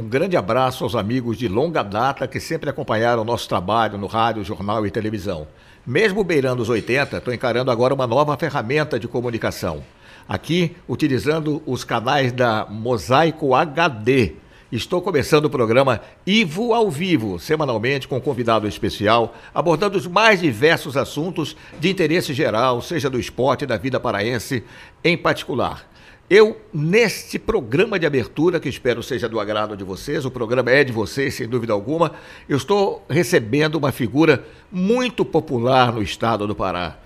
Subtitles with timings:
[0.00, 4.06] Um grande abraço aos amigos de longa data que sempre acompanharam o nosso trabalho no
[4.06, 5.46] rádio, jornal e televisão.
[5.86, 9.84] Mesmo beirando os 80, estou encarando agora uma nova ferramenta de comunicação.
[10.26, 14.36] Aqui, utilizando os canais da Mosaico HD.
[14.72, 20.40] Estou começando o programa Ivo ao Vivo, semanalmente com um convidado especial, abordando os mais
[20.40, 24.64] diversos assuntos de interesse geral, seja do esporte e da vida paraense
[25.04, 25.89] em particular.
[26.30, 30.84] Eu, neste programa de abertura, que espero seja do agrado de vocês, o programa é
[30.84, 32.12] de vocês, sem dúvida alguma,
[32.48, 37.00] eu estou recebendo uma figura muito popular no estado do Pará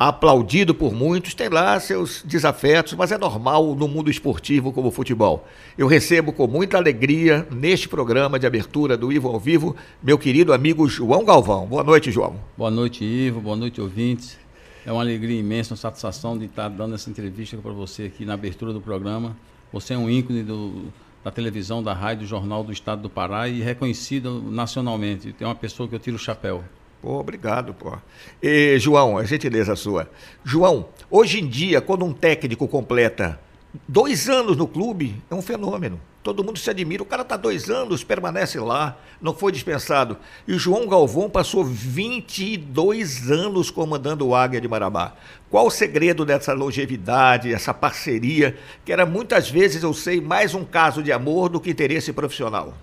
[0.00, 4.90] aplaudido por muitos, tem lá seus desafetos, mas é normal no mundo esportivo como o
[4.90, 5.46] futebol.
[5.76, 10.54] Eu recebo com muita alegria, neste programa de abertura do Ivo ao Vivo, meu querido
[10.54, 11.66] amigo João Galvão.
[11.66, 12.36] Boa noite, João.
[12.56, 13.42] Boa noite, Ivo.
[13.42, 14.38] Boa noite, ouvintes.
[14.84, 18.34] É uma alegria imensa, uma satisfação de estar dando essa entrevista para você aqui na
[18.34, 19.36] abertura do programa.
[19.72, 23.48] Você é um ícone do, da televisão, da rádio, do jornal do Estado do Pará
[23.48, 25.32] e reconhecido nacionalmente.
[25.32, 26.64] Tem uma pessoa que eu tiro o chapéu.
[27.02, 27.96] Pô, obrigado, pô.
[28.42, 30.10] E, João, a gentileza sua.
[30.44, 33.40] João, hoje em dia, quando um técnico completa
[33.88, 36.00] dois anos no clube, é um fenômeno.
[36.22, 37.02] Todo mundo se admira.
[37.02, 40.18] O cara está dois anos, permanece lá, não foi dispensado.
[40.46, 45.14] E o João Galvão passou 22 anos comandando o Águia de Marabá.
[45.48, 50.64] Qual o segredo dessa longevidade, essa parceria, que era muitas vezes, eu sei, mais um
[50.64, 52.74] caso de amor do que interesse profissional?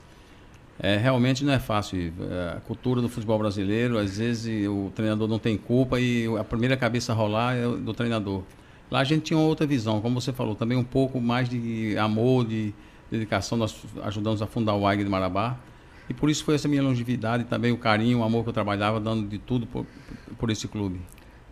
[0.79, 2.11] É, realmente não é fácil.
[2.19, 6.43] É, a cultura do futebol brasileiro, às vezes o treinador não tem culpa e a
[6.43, 8.43] primeira cabeça a rolar é do treinador.
[8.89, 12.45] Lá a gente tinha outra visão, como você falou, também um pouco mais de amor,
[12.45, 12.73] de
[13.09, 13.57] dedicação.
[13.57, 15.57] Nós ajudamos a fundar o Águia de Marabá.
[16.09, 18.99] E por isso foi essa minha longevidade, também o carinho, o amor que eu trabalhava,
[18.99, 19.85] dando de tudo por,
[20.37, 21.01] por esse clube.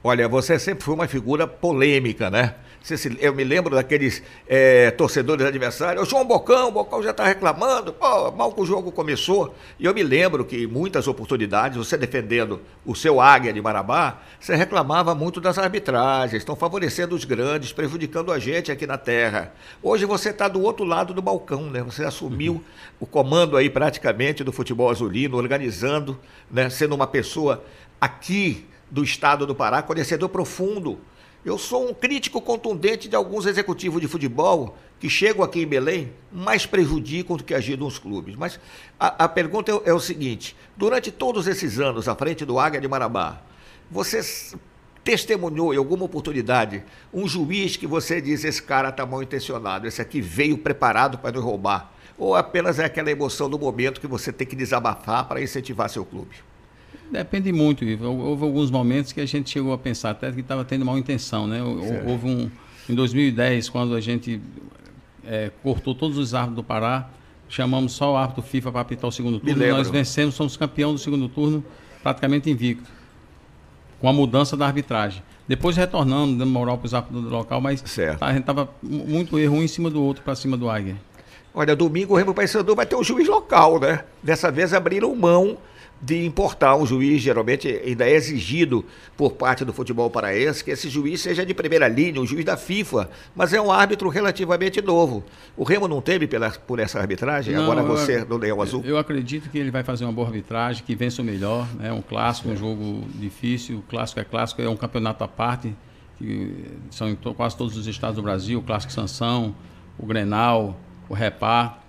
[0.08, 2.53] Olha, você sempre foi uma figura polêmica, né?
[3.20, 6.06] Eu me lembro daqueles é, torcedores adversários.
[6.06, 9.56] O João Bocão, o Bocão já está reclamando, pô, mal que o jogo começou.
[9.80, 14.20] E eu me lembro que em muitas oportunidades, você defendendo o seu Águia de Marabá,
[14.39, 19.56] você reclamava muito das arbitragens, estão favorecendo os grandes, prejudicando a gente aqui na terra.
[19.81, 21.81] Hoje você está do outro lado do balcão, né?
[21.81, 22.62] Você assumiu uhum.
[23.00, 26.19] o comando aí praticamente do futebol azulino, organizando,
[26.52, 26.69] né?
[26.69, 27.63] Sendo uma pessoa
[28.00, 30.97] aqui do estado do Pará, conhecedor profundo
[31.45, 36.11] eu sou um crítico contundente de alguns executivos de futebol que chegam aqui em Belém,
[36.31, 38.35] mais prejudicam do que ajudam os clubes.
[38.35, 38.59] Mas
[39.00, 42.81] a, a pergunta é, é, o seguinte: durante todos esses anos à frente do Águia
[42.81, 43.44] de Marabá,
[43.91, 44.22] você
[45.03, 50.01] testemunhou em alguma oportunidade um juiz que você diz: esse cara está mal intencionado, esse
[50.01, 51.91] aqui veio preparado para nos roubar?
[52.17, 56.03] Ou apenas é aquela emoção do momento que você tem que desabafar para incentivar seu
[56.03, 56.35] clube?
[57.11, 58.07] Depende muito, Ivo.
[58.07, 61.47] Houve alguns momentos que a gente chegou a pensar até que estava tendo mal intenção,
[61.47, 61.59] né?
[61.88, 62.09] Certo.
[62.09, 62.51] Houve um
[62.89, 64.39] em 2010 quando a gente
[65.25, 67.09] é, cortou todos os árbitros do Pará,
[67.50, 69.67] chamamos só o árbitro FIFA para apitar o segundo turno.
[69.69, 71.63] Nós vencemos, somos campeão do segundo turno,
[72.03, 72.89] praticamente invicto,
[74.00, 75.23] com a mudança da arbitragem.
[75.47, 79.38] Depois retornando, dando moral para os árbitros do local, mas tá, a gente estava muito
[79.38, 80.95] erro um em cima do outro para cima do Águia.
[81.53, 84.03] Olha, domingo o Remo Paysandu vai ter um juiz local, né?
[84.22, 85.57] Dessa vez abriram mão
[86.01, 88.85] de importar um juiz, geralmente ainda é exigido
[89.16, 92.57] por parte do futebol paraense, que esse juiz seja de primeira linha, um juiz da
[92.57, 95.23] FIFA, mas é um árbitro relativamente novo.
[95.55, 98.84] O Remo não teve pela, por essa arbitragem, não, agora você do Leão Azul?
[98.85, 101.94] Eu acredito que ele vai fazer uma boa arbitragem, que vença o melhor, é né?
[101.94, 105.73] um clássico, um jogo difícil, o clássico é clássico, é um campeonato à parte,
[106.17, 109.55] que são em quase todos os estados do Brasil, o Clássico Sanção,
[109.97, 110.79] o Grenal,
[111.09, 111.81] o Repar,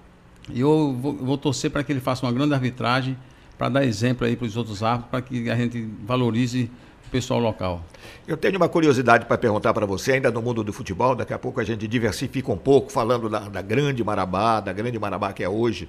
[0.51, 3.17] e eu vou, vou torcer para que ele faça uma grande arbitragem,
[3.57, 6.71] para dar exemplo aí para os outros árbitros, para que a gente valorize
[7.07, 7.85] o pessoal local.
[8.27, 11.39] Eu tenho uma curiosidade para perguntar para você, ainda no mundo do futebol, daqui a
[11.39, 15.43] pouco a gente diversifica um pouco, falando da, da grande Marabá, da grande Marabá que
[15.43, 15.89] é hoje.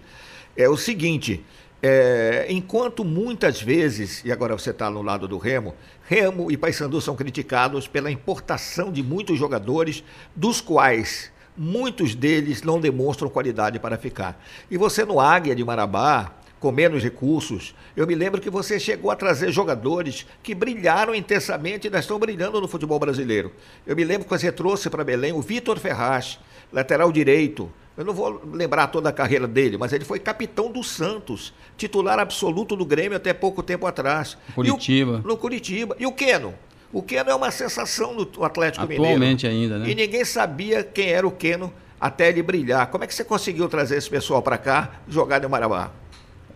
[0.56, 1.44] É o seguinte,
[1.82, 5.76] é, enquanto muitas vezes, e agora você está no lado do Remo,
[6.08, 10.04] Remo e Paysandu são criticados pela importação de muitos jogadores,
[10.36, 14.44] dos quais muitos deles não demonstram qualidade para ficar.
[14.70, 17.76] E você no Águia de Marabá, com menos recursos.
[17.96, 22.18] Eu me lembro que você chegou a trazer jogadores que brilharam intensamente e ainda estão
[22.18, 23.52] brilhando no futebol brasileiro.
[23.86, 26.40] Eu me lembro que você trouxe para Belém o Vitor Ferraz,
[26.72, 27.72] lateral direito.
[27.96, 32.20] Eu não vou lembrar toda a carreira dele, mas ele foi capitão do Santos, titular
[32.20, 34.38] absoluto do Grêmio até pouco tempo atrás.
[34.54, 35.22] Curitiba.
[35.24, 35.96] O, no Curitiba.
[36.00, 36.54] E o Keno?
[36.94, 39.74] O Keno é uma sensação no Atlético Atualmente Mineiro.
[39.74, 39.90] ainda, né?
[39.90, 42.88] E ninguém sabia quem era o Keno até ele brilhar.
[42.88, 45.92] Como é que você conseguiu trazer esse pessoal para cá, jogar no Marabá?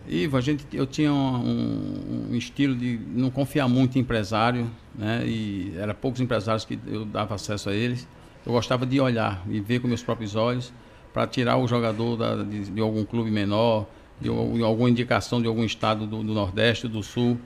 [0.08, 5.24] Ivo, a gente, eu tinha um, um, estilo de não confiar muito em empresário, né?
[5.24, 8.06] E era poucos empresários que eu dava acesso a eles.
[8.44, 10.72] Eu gostava de olhar e ver com meus próprios olhos.
[11.12, 13.86] para tirar o jogador da, de, de, algum clube menor,
[14.20, 17.38] de, de, alguma indicação de algum estado do, do Nordeste, do Sul.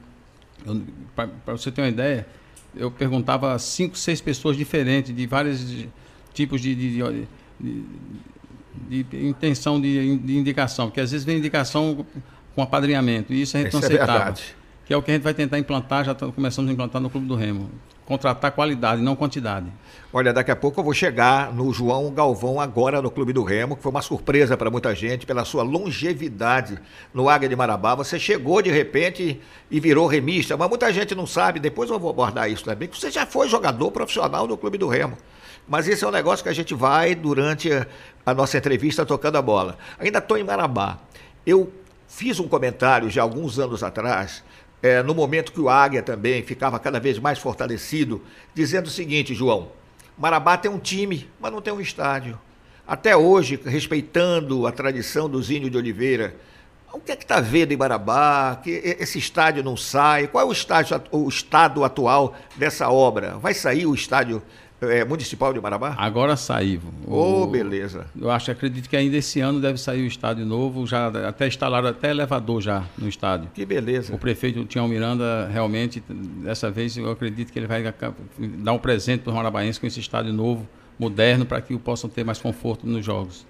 [1.15, 2.27] Para você ter uma ideia,
[2.75, 5.87] eu perguntava a cinco, seis pessoas diferentes, de vários
[6.33, 7.27] tipos de, de,
[8.89, 9.99] de, intenção de,
[10.37, 12.07] indicação, porque às vezes vem indicação
[12.57, 14.35] com apadrinhamento, e isso a gente isso não é aceitava.
[14.87, 17.27] que é o que a gente vai tentar implantar, já começamos a implantar no Clube
[17.27, 17.71] do Remo.
[18.07, 19.67] Contratar qualidade, não quantidade.
[20.13, 23.77] Olha, daqui a pouco eu vou chegar no João Galvão agora no Clube do Remo,
[23.77, 26.79] que foi uma surpresa para muita gente pela sua longevidade
[27.13, 27.95] no Águia de Marabá.
[27.97, 29.39] Você chegou de repente
[29.71, 32.99] e virou remista, mas muita gente não sabe, depois eu vou abordar isso também, que
[32.99, 35.19] você já foi jogador profissional no Clube do Remo.
[35.69, 37.69] Mas esse é um negócio que a gente vai durante
[38.25, 39.77] a nossa entrevista tocando a bola.
[39.99, 41.01] Ainda estou em Marabá.
[41.45, 41.71] Eu
[42.09, 44.43] fiz um comentário já alguns anos atrás,
[44.83, 48.23] é, no momento que o Águia também ficava cada vez mais fortalecido,
[48.55, 49.73] dizendo o seguinte, João:
[50.17, 52.39] Marabá tem um time, mas não tem um estádio.
[52.87, 56.37] Até hoje, respeitando a tradição do Zinho de Oliveira,
[56.93, 58.59] o que é que está vendo em Marabá?
[58.63, 60.29] Que esse estádio não sai?
[60.29, 63.37] Qual é o, estádio, o estado atual dessa obra?
[63.39, 64.43] Vai sair o estádio
[64.81, 65.95] é, municipal de Marabá?
[65.97, 66.81] Agora saiu.
[67.07, 68.07] Ô, oh, beleza.
[68.21, 71.89] Eu acho, acredito que ainda esse ano deve sair o estádio novo, já até instalaram
[71.89, 73.51] até elevador já no estádio.
[73.55, 74.15] Que beleza.
[74.15, 77.83] O prefeito Tião Miranda, realmente, dessa vez eu acredito que ele vai
[78.39, 80.69] dar um presente para os marabaenses com esse estádio novo,
[80.99, 83.47] moderno, para que possam ter mais conforto nos jogos.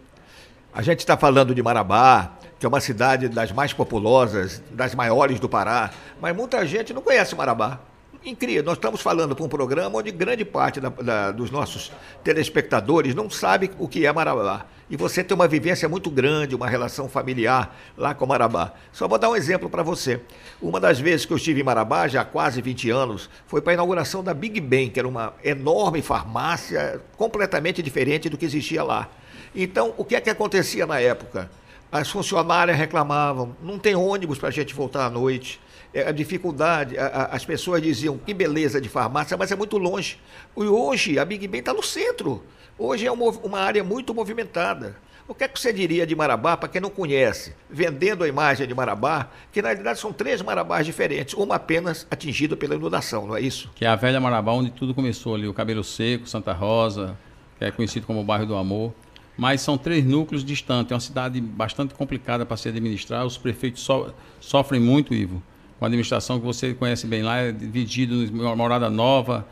[0.73, 5.41] A gente está falando de Marabá, que é uma cidade das mais populosas, das maiores
[5.41, 5.91] do Pará,
[6.21, 7.81] mas muita gente não conhece Marabá.
[8.25, 11.93] Incrível, nós estamos falando para um programa onde grande parte da, da, dos nossos
[12.25, 14.67] telespectadores não sabe o que é Marabá.
[14.89, 18.73] E você tem uma vivência muito grande, uma relação familiar lá com Marabá.
[18.93, 20.21] Só vou dar um exemplo para você.
[20.63, 23.73] Uma das vezes que eu estive em Marabá, já há quase 20 anos, foi para
[23.73, 28.85] a inauguração da Big Ben, que era uma enorme farmácia completamente diferente do que existia
[28.85, 29.09] lá.
[29.55, 31.51] Então, o que é que acontecia na época?
[31.91, 35.61] As funcionárias reclamavam, não tem ônibus para a gente voltar à noite
[35.97, 39.79] é, a dificuldade, a, a, as pessoas diziam que beleza de farmácia, mas é muito
[39.79, 40.19] longe.
[40.55, 42.43] E hoje a Big Ben está no centro.
[42.79, 44.97] Hoje é uma, uma área muito movimentada.
[45.27, 48.69] O que é que você diria de Marabá, para quem não conhece, vendendo a imagem
[48.69, 53.35] de Marabá, que na realidade são três Marabás diferentes, uma apenas atingida pela inundação, não
[53.35, 53.71] é isso?
[53.75, 57.17] Que é a velha Marabá, onde tudo começou ali, o Cabelo Seco, Santa Rosa,
[57.59, 58.93] que é conhecido como o bairro do Amor.
[59.37, 63.83] Mas são três núcleos distantes, é uma cidade bastante complicada para se administrar, os prefeitos
[63.83, 65.43] so, sofrem muito, Ivo
[65.79, 69.47] com a administração que você conhece bem lá, é dividido em Morada Nova,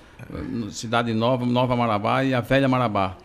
[0.71, 3.17] Cidade Nova, Nova Marabá e a Velha Marabá.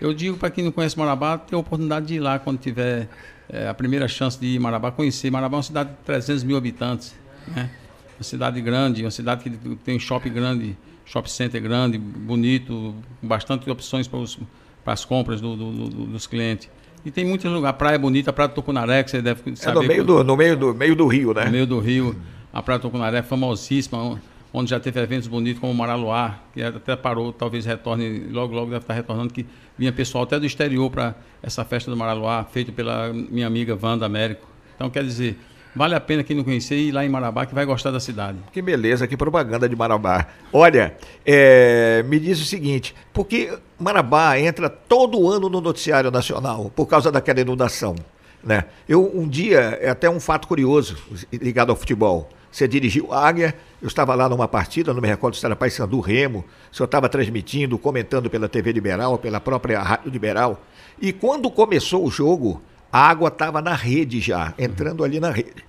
[0.00, 3.08] Eu digo para quem não conhece Marabá, ter a oportunidade de ir lá quando tiver
[3.48, 5.30] é, a primeira chance de ir Marabá, conhecer.
[5.30, 7.14] Marabá é uma cidade de 300 mil habitantes,
[7.48, 7.70] né?
[8.18, 13.68] uma cidade grande, uma cidade que tem um shopping grande, shopping center grande, bonito, bastante
[13.70, 14.38] opções para, os,
[14.86, 16.70] para as compras do, do, do, dos clientes.
[17.04, 19.78] E tem muitos lugares, praia bonita, Praia do Tucunaré, que você deve saber.
[19.78, 21.46] É no meio, do, no meio, do, meio do rio, né?
[21.46, 22.14] No meio do rio.
[22.52, 24.20] A Praia do Tucunaré é famosíssima,
[24.52, 28.70] onde já teve eventos bonitos como o Maraluá, que até parou, talvez retorne, logo, logo
[28.70, 29.44] deve estar retornando, que
[29.76, 34.06] vinha pessoal até do exterior para essa festa do Maraluá, feita pela minha amiga Wanda
[34.06, 34.48] Américo.
[34.76, 35.36] Então, quer dizer,
[35.76, 38.38] vale a pena quem não conhecer ir lá em Marabá, que vai gostar da cidade.
[38.50, 40.26] Que beleza, que propaganda de Marabá.
[40.52, 46.86] Olha, é, me diz o seguinte, porque Marabá entra todo ano no noticiário nacional, por
[46.86, 47.94] causa daquela inundação.
[48.42, 48.64] Né?
[48.88, 50.96] Eu, um dia, é até um fato curioso
[51.30, 52.30] ligado ao futebol.
[52.50, 56.42] Você dirigiu Águia, eu estava lá numa partida, não me recordo se era Paysandu Remo,
[56.72, 60.62] o senhor estava transmitindo, comentando pela TV Liberal, pela própria Rádio Liberal.
[60.98, 62.62] E quando começou o jogo,
[62.96, 65.62] a água estava na rede já, entrando ali na rede.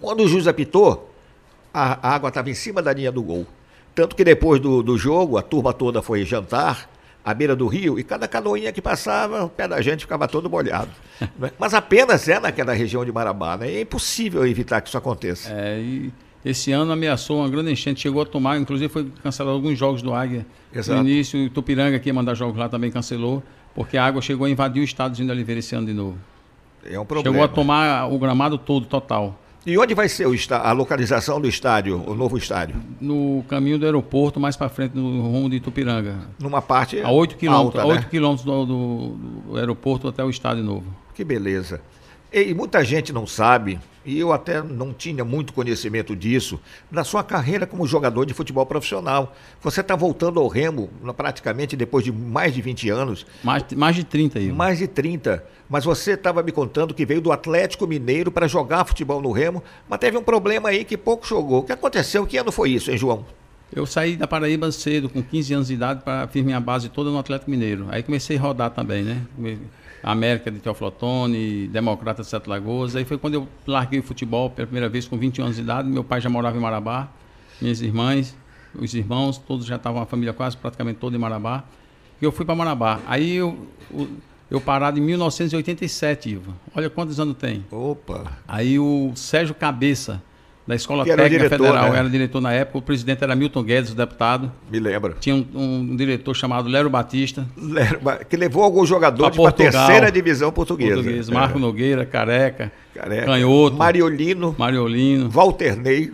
[0.00, 1.12] Quando o juiz apitou,
[1.72, 3.44] a, a água estava em cima da linha do gol.
[3.92, 6.88] Tanto que depois do, do jogo, a turma toda foi jantar
[7.24, 10.48] à beira do rio e cada canoinha que passava, o pé da gente ficava todo
[10.48, 10.90] molhado.
[11.36, 11.50] Né?
[11.58, 13.72] Mas apenas é naquela região de Marabá, né?
[13.72, 15.50] É impossível evitar que isso aconteça.
[15.52, 16.12] É, e
[16.44, 20.14] esse ano ameaçou uma grande enchente, chegou a tomar, inclusive foi cancelado alguns jogos do
[20.14, 20.46] Águia.
[20.72, 21.02] Exato.
[21.02, 23.42] No início, o Tupiranga que ia mandar jogos lá também cancelou,
[23.74, 26.18] porque a água chegou a invadir o estado de Oliveira esse ano de novo.
[26.84, 27.34] É um problema.
[27.34, 29.38] Chegou a tomar o gramado todo, total.
[29.66, 32.76] E onde vai ser a localização do estádio, o novo estádio?
[33.00, 36.18] No caminho do aeroporto, mais para frente, no rumo de Itupiranga.
[36.38, 38.08] Numa parte a 8 quilômetros, alta, a 8 né?
[38.10, 39.08] quilômetros do, do,
[39.48, 40.84] do aeroporto até o estádio novo.
[41.14, 41.80] Que beleza.
[42.30, 47.22] E muita gente não sabe, e eu até não tinha muito conhecimento disso, na sua
[47.24, 49.34] carreira como jogador de futebol profissional.
[49.62, 53.26] Você está voltando ao Remo praticamente depois de mais de 20 anos.
[53.42, 54.52] Mais, mais de 30 aí.
[54.52, 55.44] Mais de 30.
[55.68, 59.62] Mas você estava me contando que veio do Atlético Mineiro para jogar futebol no Remo,
[59.88, 61.60] mas teve um problema aí que pouco jogou.
[61.60, 62.26] O que aconteceu?
[62.26, 63.24] Que ano foi isso, hein, João?
[63.74, 67.10] Eu saí da Paraíba cedo, com 15 anos de idade, para fiz minha base toda
[67.10, 67.86] no Atlético Mineiro.
[67.88, 69.22] Aí comecei a rodar também, né?
[70.04, 72.94] América de Teoflotone, Democrata de Sete Lagoas.
[72.94, 75.88] Aí foi quando eu larguei o futebol pela primeira vez com 21 anos de idade.
[75.88, 77.08] Meu pai já morava em Marabá,
[77.60, 78.36] minhas irmãs,
[78.74, 81.64] os irmãos, todos já estavam, a família quase praticamente toda em Marabá.
[82.20, 83.00] E eu fui para Marabá.
[83.06, 83.66] Aí eu,
[84.50, 86.54] eu parado em 1987, Iva.
[86.74, 87.64] Olha quantos anos tem.
[87.70, 88.38] Opa!
[88.46, 90.22] Aí o Sérgio Cabeça,
[90.66, 91.98] da Escola Técnica diretor, Federal, né?
[91.98, 94.50] era diretor na época, o presidente era Milton Guedes, o deputado.
[94.70, 95.14] Me lembro.
[95.20, 97.46] Tinha um, um diretor chamado Lero Batista.
[97.56, 100.94] Lero, que levou alguns jogadores para a terceira divisão portuguesa.
[100.94, 101.60] Português, Marco é.
[101.60, 103.76] Nogueira, Careca, Careca, Canhoto.
[103.76, 104.54] Mariolino.
[104.58, 105.28] Mariolino.
[105.28, 106.10] Walter Ney.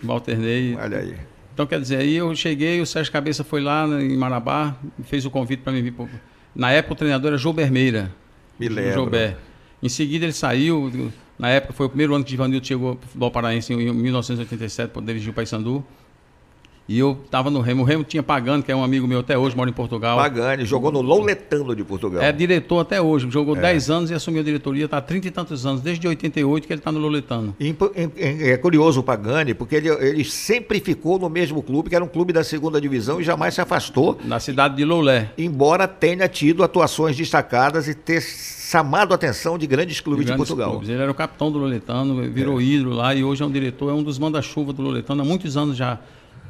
[0.80, 1.14] Olha aí.
[1.54, 5.30] Então, quer dizer, aí eu cheguei, o Sérgio Cabeça foi lá em Marabá, fez o
[5.30, 5.95] convite para mim vir.
[6.54, 8.11] Na época o treinador era João Bermeira.
[8.59, 8.95] Me lembro.
[8.95, 9.37] Joubert.
[9.83, 13.73] Em seguida ele saiu, na época foi o primeiro ano que Givanildo chegou ao paraense
[13.73, 15.82] em 1987 para dirigir o Paysandu.
[16.88, 17.82] E eu estava no Remo.
[17.82, 20.16] O Remo tinha Pagani, que é um amigo meu até hoje, mora em Portugal.
[20.18, 22.20] Pagani, jogou no Louletano de Portugal.
[22.20, 23.30] É diretor até hoje.
[23.30, 23.60] Jogou é.
[23.60, 24.87] 10 anos e assumiu a diretoria.
[24.87, 27.54] Está há 30 e tantos anos, desde 88 que ele está no Louletano.
[27.60, 27.76] E,
[28.16, 32.08] é curioso o Pagani, porque ele, ele sempre ficou no mesmo clube, que era um
[32.08, 34.18] clube da segunda divisão, e jamais se afastou.
[34.25, 35.32] Na cidade de Loulé.
[35.38, 40.46] Embora tenha tido atuações destacadas e ter chamado a atenção de grandes clubes de, grandes
[40.46, 40.70] de Portugal.
[40.70, 40.88] Clubes.
[40.88, 42.64] Ele era o capitão do Loletano, virou é.
[42.64, 45.56] ídolo lá e hoje é um diretor, é um dos manda-chuva do Loletano há muitos
[45.56, 45.99] anos já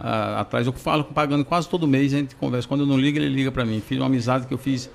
[0.01, 0.67] uh, atrás.
[0.67, 2.67] Eu falo pagando quase todo mês, a gente conversa.
[2.67, 3.81] Quando eu não ligo, ele liga para mim.
[3.81, 4.91] Fiz uma amizade que eu fiz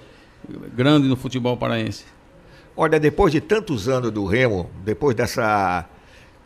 [0.76, 2.06] grande no futebol paraense.
[2.76, 5.88] Olha, depois de tantos anos do Remo, depois dessa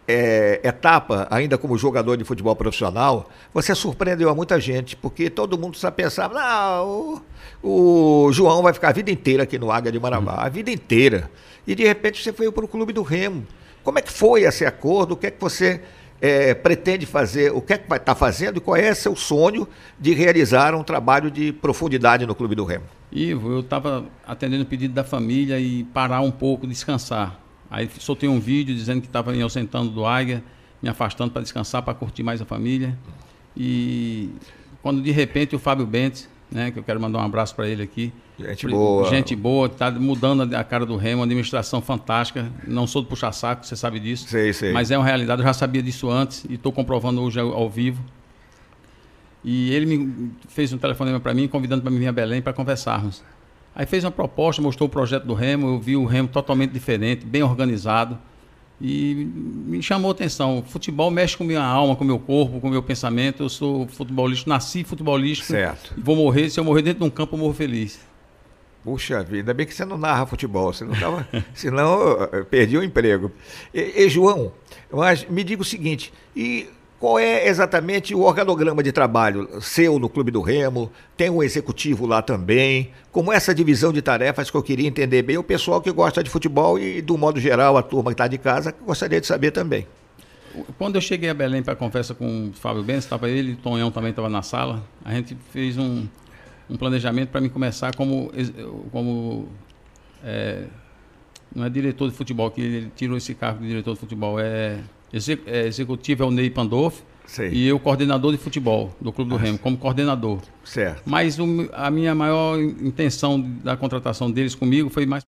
[0.08, 5.58] é, etapa, ainda como jogador de futebol profissional, você surpreendeu a muita gente, porque todo
[5.58, 7.22] mundo só pensava, não,
[7.64, 10.40] o, o João vai ficar a vida inteira aqui no Águia de Marabá, uhum.
[10.42, 11.32] a vida inteira.
[11.66, 13.46] E de repente você foi para o clube do Remo.
[13.84, 15.14] Como é que foi esse acordo?
[15.14, 15.82] O que é que você
[16.22, 19.16] é, pretende fazer, o que é que vai estar tá fazendo e qual é seu
[19.16, 19.68] sonho
[20.00, 22.86] de realizar um trabalho de profundidade no Clube do Remo?
[23.12, 27.40] Ivo, eu estava atendendo o pedido da família e parar um pouco, descansar.
[27.72, 30.44] Aí soltei um vídeo dizendo que estava me ausentando do Águia,
[30.82, 32.98] me afastando para descansar, para curtir mais a família.
[33.56, 34.30] E
[34.82, 37.84] quando de repente o Fábio Bentes, né, que eu quero mandar um abraço para ele
[37.84, 39.10] aqui, Gente boa.
[39.10, 42.52] Gente boa, está mudando a cara do Remo, administração fantástica.
[42.66, 44.28] Não sou do puxa-saco, você sabe disso.
[44.28, 44.72] Sei, sei.
[44.72, 47.70] Mas é uma realidade, eu já sabia disso antes e estou comprovando hoje ao, ao,
[47.70, 48.04] vivo.
[49.44, 52.54] E ele me fez um telefonema para mim, convidando para mim vir a Belém para
[52.54, 53.24] conversarmos.
[53.76, 57.26] Aí fez uma proposta, mostrou o projeto do Remo, eu vi o Remo totalmente diferente,
[57.26, 58.18] bem organizado.
[58.82, 60.60] E me chamou a atenção.
[60.60, 63.44] O futebol mexe com minha alma, com meu corpo, com meu pensamento.
[63.44, 65.46] Eu sou futebolista, nasci futebolista.
[65.46, 65.94] Certo.
[65.98, 68.00] Vou morrer, se eu morrer dentro de um campo, eu morro feliz.
[68.84, 72.00] Puxa vida, ainda bem que você não narra futebol, você não tava, senão
[72.32, 73.32] eu perdi o emprego.
[73.74, 74.54] E, e, João,
[74.92, 80.10] mas me diga o seguinte, e qual é exatamente o organograma de trabalho seu no
[80.10, 80.92] Clube do Remo?
[81.16, 82.92] Tem um executivo lá também?
[83.12, 86.30] Como essa divisão de tarefas que eu queria entender bem, o pessoal que gosta de
[86.30, 89.88] futebol e, do modo geral, a turma que está de casa, gostaria de saber também.
[90.78, 93.92] Quando eu cheguei a Belém para a conversa com o Fábio Benz, estava ele, Tonhão
[93.92, 96.06] também estava na sala, a gente fez um,
[96.70, 98.32] um planejamento para mim começar como,
[98.92, 99.48] como
[100.24, 100.66] é,
[101.54, 104.80] não é diretor de futebol, que ele tirou esse cargo de diretor de futebol, é,
[105.48, 107.50] é executivo é o Ney Pandolfo, Sei.
[107.52, 110.40] e eu coordenador de futebol do Clube do Remo, como coordenador.
[110.64, 111.04] Certo.
[111.06, 115.24] Mas o, a minha maior intenção da contratação deles comigo foi mais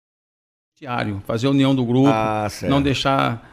[0.78, 3.50] diário, fazer a união do grupo, ah, não deixar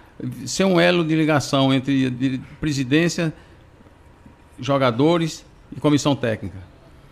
[0.47, 3.33] ser um elo de ligação entre presidência,
[4.59, 5.45] jogadores
[5.77, 6.59] e comissão técnica.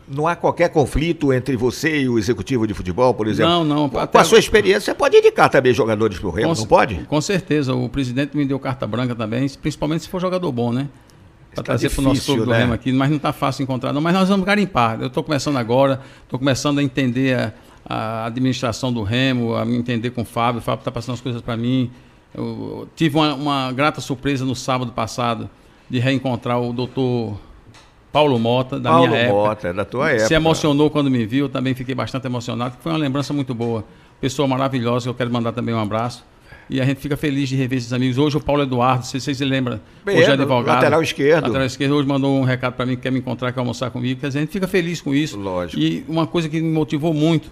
[0.07, 3.51] Não há qualquer conflito entre você e o executivo de futebol, por exemplo?
[3.51, 3.89] Não, não.
[3.89, 6.97] Com a sua experiência, você pode indicar também jogadores para o Remo, não pode?
[7.05, 7.75] Com certeza.
[7.75, 10.89] O presidente me deu carta branca também, principalmente se for jogador bom, né?
[11.55, 12.47] Para tá trazer para o nosso clube né?
[12.47, 14.01] do Remo aqui, mas não está fácil encontrar, não.
[14.01, 15.01] Mas nós vamos garimpar.
[15.01, 17.53] Eu estou começando agora, estou começando a entender a,
[17.87, 20.59] a, administração do Remo, a me entender com o Fábio.
[20.59, 21.91] O Fábio está passando as coisas para mim.
[22.35, 25.49] Eu tive uma, uma grata surpresa no sábado passado
[25.89, 27.39] de reencontrar o doutor
[28.15, 29.35] Paulo Mota, da Paulo minha época.
[29.35, 30.29] Paulo Mota, é da tua época.
[30.29, 33.85] Se emocionou quando me viu, também fiquei bastante emocionado, foi uma lembrança muito boa.
[34.21, 36.25] Pessoa maravilhosa, eu quero mandar também um abraço.
[36.71, 38.17] E a gente fica feliz de rever esses amigos.
[38.17, 40.77] Hoje o Paulo Eduardo, se vocês se lembram, Bem, hoje é advogado.
[40.77, 41.47] Lateral esquerdo.
[41.47, 44.21] Lateral esquerdo, hoje mandou um recado para mim que quer me encontrar, quer almoçar comigo.
[44.21, 45.37] Quer dizer, a gente fica feliz com isso.
[45.37, 45.83] Lógico.
[45.83, 47.51] E uma coisa que me motivou muito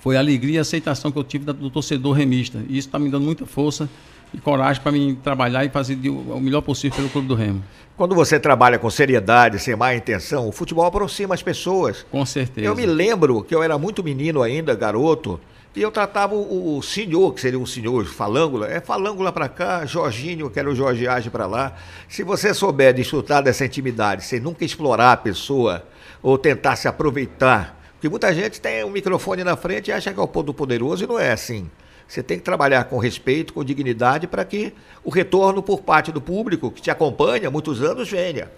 [0.00, 2.64] foi a alegria e a aceitação que eu tive do torcedor remista.
[2.66, 3.90] E isso está me dando muita força
[4.36, 7.64] e coragem para mim trabalhar e fazer o melhor possível pelo Clube do Remo.
[7.96, 12.04] Quando você trabalha com seriedade, sem má intenção, o futebol aproxima as pessoas.
[12.10, 12.66] Com certeza.
[12.66, 15.40] Eu me lembro que eu era muito menino ainda, garoto,
[15.74, 20.50] e eu tratava o, senhor, que seria um senhor falângula, é falângula para cá, Jorginho,
[20.50, 21.74] que era o Jorgeagem para lá.
[22.08, 25.82] Se você souber desfrutar dessa intimidade, sem nunca explorar a pessoa
[26.22, 30.20] ou tentar se aproveitar Porque muita gente tem um microfone na frente e acha que
[30.20, 31.70] é o ponto poderoso e não é assim.
[32.08, 34.72] Você tem que trabalhar com respeito, com dignidade, para que
[35.02, 38.50] o retorno por parte do público que te acompanha há muitos anos venha.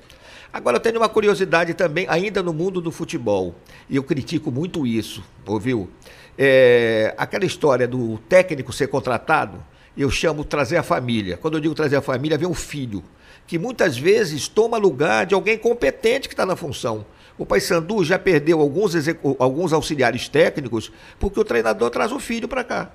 [0.52, 3.55] Agora, eu tenho uma curiosidade também, ainda no mundo do futebol,
[3.88, 5.90] e eu critico muito isso, ouviu?
[6.38, 9.62] É, aquela história do técnico ser contratado,
[9.97, 11.37] eu chamo trazer a família.
[11.37, 13.02] Quando eu digo trazer a família, vem o filho,
[13.47, 17.05] que muitas vezes toma lugar de alguém competente que está na função.
[17.37, 18.95] O Paysandu já perdeu alguns,
[19.38, 22.90] alguns auxiliares técnicos porque o treinador traz o filho para cá.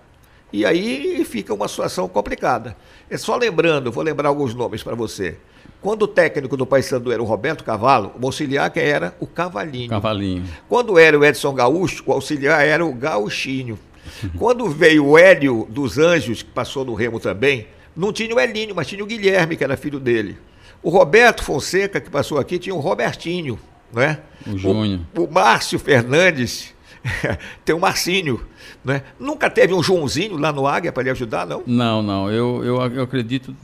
[0.53, 2.77] E aí fica uma situação complicada.
[3.09, 5.35] É só lembrando, vou lembrar alguns nomes para você.
[5.81, 9.89] Quando o técnico do Paysandu era o Roberto Cavalo, o auxiliar que era o Cavalinho.
[9.89, 10.43] Cavalinho.
[10.69, 13.79] Quando era o Edson Gaúcho, o auxiliar era o Gauchinho.
[14.37, 18.75] Quando veio o Hélio dos Anjos, que passou no Remo também, não tinha o Elinho,
[18.75, 20.37] mas tinha o Guilherme, que era filho dele.
[20.83, 23.59] O Roberto Fonseca, que passou aqui, tinha o Robertinho,
[23.91, 24.19] não é?
[24.45, 25.01] O Júnior.
[25.17, 26.73] O, o Márcio Fernandes,
[27.63, 28.45] tem o Marcinho.
[28.83, 29.03] Né?
[29.19, 31.63] Nunca teve um Joãozinho lá no Águia para lhe ajudar, não?
[31.65, 32.31] Não, não.
[32.31, 33.55] Eu, eu, eu acredito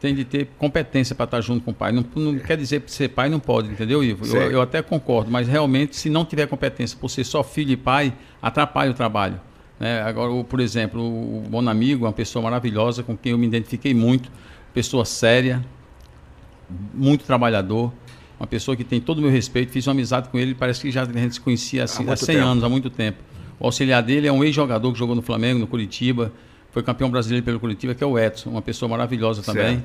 [0.00, 1.92] tem de ter competência para estar junto com o pai.
[1.92, 4.26] Não, não quer dizer que ser pai não pode, entendeu, Ivo?
[4.26, 7.76] Eu, eu, até concordo, mas realmente, se não tiver competência por ser só filho e
[7.76, 9.40] pai, atrapalha o trabalho.
[9.78, 10.00] Né?
[10.02, 14.30] Agora, por exemplo, o bom amigo, uma pessoa maravilhosa com quem eu me identifiquei muito,
[14.72, 15.64] pessoa séria,
[16.94, 17.92] muito trabalhador,
[18.38, 20.90] uma pessoa que tem todo o meu respeito, fiz uma amizade com ele, parece que
[20.90, 22.46] já a gente se conhecia assim, há, há 100 tempo.
[22.46, 23.18] anos, há muito tempo.
[23.58, 26.32] O auxiliar dele é um ex-jogador que jogou no Flamengo, no Curitiba,
[26.70, 29.82] foi campeão brasileiro pelo Curitiba, que é o Edson, uma pessoa maravilhosa também.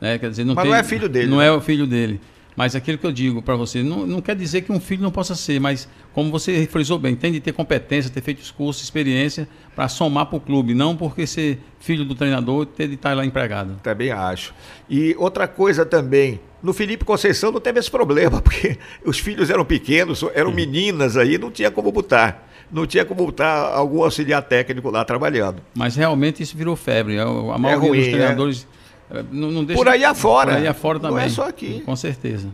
[0.00, 0.18] Né?
[0.18, 1.26] Quer dizer, não Mas tem, não é filho dele.
[1.26, 1.46] Não né?
[1.46, 2.20] é o filho dele.
[2.56, 5.10] Mas aquilo que eu digo para você, não, não quer dizer que um filho não
[5.10, 8.82] possa ser, mas como você frisou bem, tem de ter competência, ter feito os cursos,
[8.82, 13.14] experiência, para somar para o clube, não porque ser filho do treinador ter de estar
[13.14, 13.78] lá empregado.
[13.82, 14.54] Também acho.
[14.88, 19.64] E outra coisa também, no Felipe Conceição não teve esse problema, porque os filhos eram
[19.64, 24.90] pequenos, eram meninas aí, não tinha como botar não tinha como botar algum auxiliar técnico
[24.90, 25.62] lá trabalhando.
[25.74, 27.18] Mas realmente isso virou febre.
[27.18, 28.68] A maioria é ruim, dos treinadores.
[29.10, 29.24] É?
[29.30, 30.52] Não, não deixa, por aí afora.
[30.52, 31.16] Por aí afora também.
[31.16, 31.80] Não é só aqui.
[31.82, 32.48] Com certeza.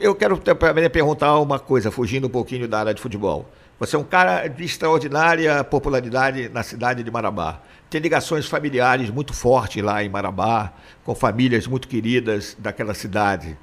[0.00, 3.48] Eu quero também perguntar uma coisa, fugindo um pouquinho da área de futebol.
[3.86, 7.60] Você é um cara de extraordinária popularidade na cidade de Marabá.
[7.90, 10.72] Tem ligações familiares muito fortes lá em Marabá,
[11.04, 13.58] com famílias muito queridas daquela cidade.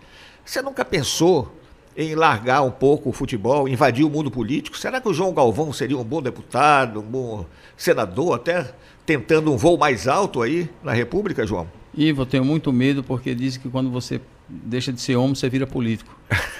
[0.45, 1.51] Você nunca pensou
[1.97, 4.77] em largar um pouco o futebol, invadir o mundo político?
[4.77, 8.75] Será que o João Galvão seria um bom deputado, um bom senador, até
[9.07, 11.67] tentando um voo mais alto aí na República, João?
[11.97, 15.49] Ivo, eu tenho muito medo porque dizem que quando você deixa de ser homem, você
[15.49, 16.15] vira político.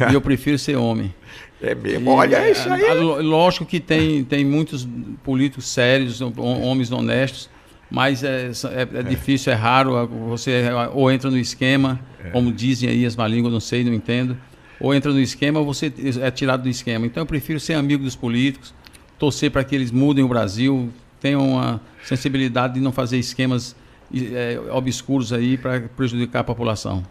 [0.10, 1.14] e eu prefiro ser homem.
[1.64, 2.82] É mesmo, e, olha é, isso aí.
[3.22, 4.88] Lógico que tem, tem muitos
[5.24, 7.52] políticos sérios, homens honestos,
[7.88, 10.08] mas é, é, é, difícil, é raro.
[10.30, 12.32] Você ou entra no esquema, é.
[12.32, 14.36] como dizem aí as má línguas, não sei, não entendo
[14.82, 17.06] ou entra no esquema ou você é tirado do esquema.
[17.06, 18.74] Então eu prefiro ser amigo dos políticos,
[19.18, 23.76] torcer para que eles mudem o Brasil, tenham uma sensibilidade de não fazer esquemas
[24.14, 27.04] é, obscuros aí para prejudicar a população.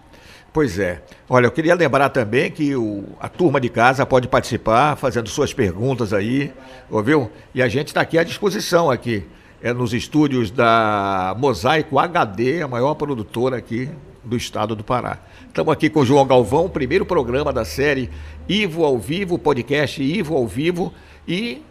[0.52, 1.00] Pois é.
[1.28, 5.54] Olha, eu queria lembrar também que o, a turma de casa pode participar, fazendo suas
[5.54, 6.52] perguntas aí,
[6.90, 7.30] ouviu?
[7.54, 9.24] E a gente está aqui à disposição aqui,
[9.62, 13.88] é nos estúdios da Mosaico HD, a maior produtora aqui
[14.24, 15.18] do estado do Pará.
[15.46, 18.10] Estamos aqui com o João Galvão, primeiro programa da série
[18.48, 20.92] Ivo ao Vivo, podcast Ivo ao Vivo
[21.28, 21.62] e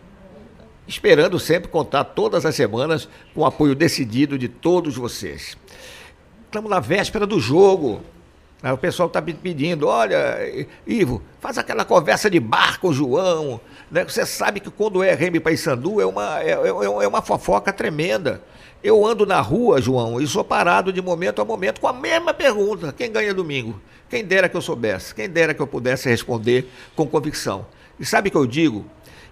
[0.88, 5.58] esperando sempre contar todas as semanas com o apoio decidido de todos vocês.
[6.46, 8.02] Estamos na véspera do jogo.
[8.62, 12.93] Aí o pessoal está me pedindo, olha, Ivo, faz aquela conversa de bar com o
[12.93, 13.62] João.
[13.89, 14.04] Né?
[14.04, 18.41] Você sabe que quando é Remy Paysandu é uma, é, é, é uma fofoca tremenda.
[18.84, 22.34] Eu ando na rua, João, e sou parado de momento a momento com a mesma
[22.34, 23.80] pergunta: quem ganha domingo?
[24.10, 27.65] Quem dera que eu soubesse, quem dera que eu pudesse responder com convicção.
[28.00, 28.86] E sabe o que eu digo?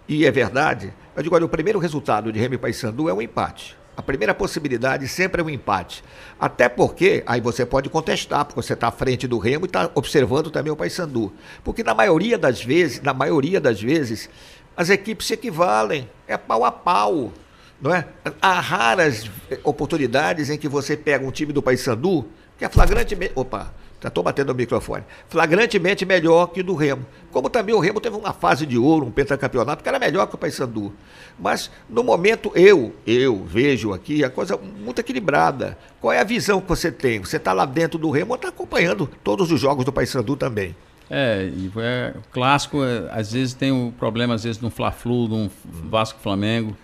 [0.08, 0.94] E é verdade.
[1.16, 3.76] Eu digo, olha, o primeiro resultado de Remy Paysandu é um empate.
[3.98, 6.04] A primeira possibilidade sempre é um empate.
[6.40, 9.90] Até porque, aí você pode contestar, porque você está à frente do Remo e está
[9.96, 11.34] observando também o Paysandu.
[11.64, 14.30] Porque na maioria das vezes, na maioria das vezes,
[14.76, 16.08] as equipes se equivalem.
[16.28, 17.34] É pau a pau
[17.80, 18.08] não é?
[18.42, 19.30] Há raras
[19.64, 22.26] oportunidades em que você pega um time do Paysandu
[22.58, 27.06] que é flagrantemente, opa, já estou batendo o microfone, flagrantemente melhor que o do Remo.
[27.32, 30.36] Como também o Remo teve uma fase de ouro, um pentacampeonato, que era melhor que
[30.36, 30.94] o Paysandu.
[31.40, 35.78] Mas no momento eu, eu vejo aqui a coisa muito equilibrada.
[36.00, 37.20] Qual é a visão que você tem?
[37.20, 40.76] Você está lá dentro do Remo ou está acompanhando todos os jogos do Paysandu também?
[41.10, 45.50] É, é clássico, é, às vezes tem o um problema, às vezes, no Fla-Flu, no
[45.64, 46.76] Vasco Flamengo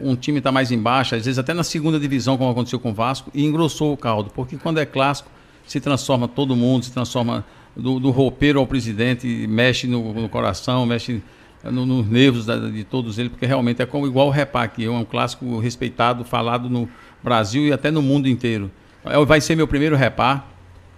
[0.00, 2.94] um time está mais embaixo, às vezes até na segunda divisão, como aconteceu com o
[2.94, 5.30] Vasco, e engrossou o caldo, porque quando é clássico,
[5.66, 7.44] se transforma todo mundo, se transforma
[7.76, 11.22] do, do roupeiro ao presidente, mexe no, no coração, mexe
[11.64, 14.90] nos no nervos de todos eles, porque realmente é como igual o Repá, que é
[14.90, 16.88] um clássico respeitado, falado no
[17.22, 18.70] Brasil e até no mundo inteiro.
[19.04, 20.44] É, vai ser meu primeiro Repá.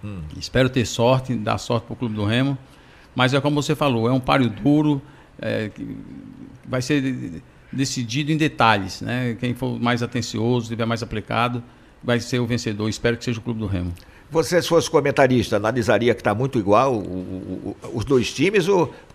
[0.02, 0.20] Hum.
[0.38, 2.56] Espero ter sorte, dar sorte para o Clube do Remo.
[3.14, 5.00] Mas é como você falou, é um páreo duro,
[5.40, 5.70] é,
[6.66, 9.00] vai ser decidido em detalhes.
[9.00, 9.36] Né?
[9.38, 11.62] Quem for mais atencioso, tiver mais aplicado,
[12.02, 12.88] vai ser o vencedor.
[12.88, 13.92] Espero que seja o Clube do Remo.
[14.30, 18.66] Você, se fosse comentarista, analisaria que está muito igual o, o, os dois times?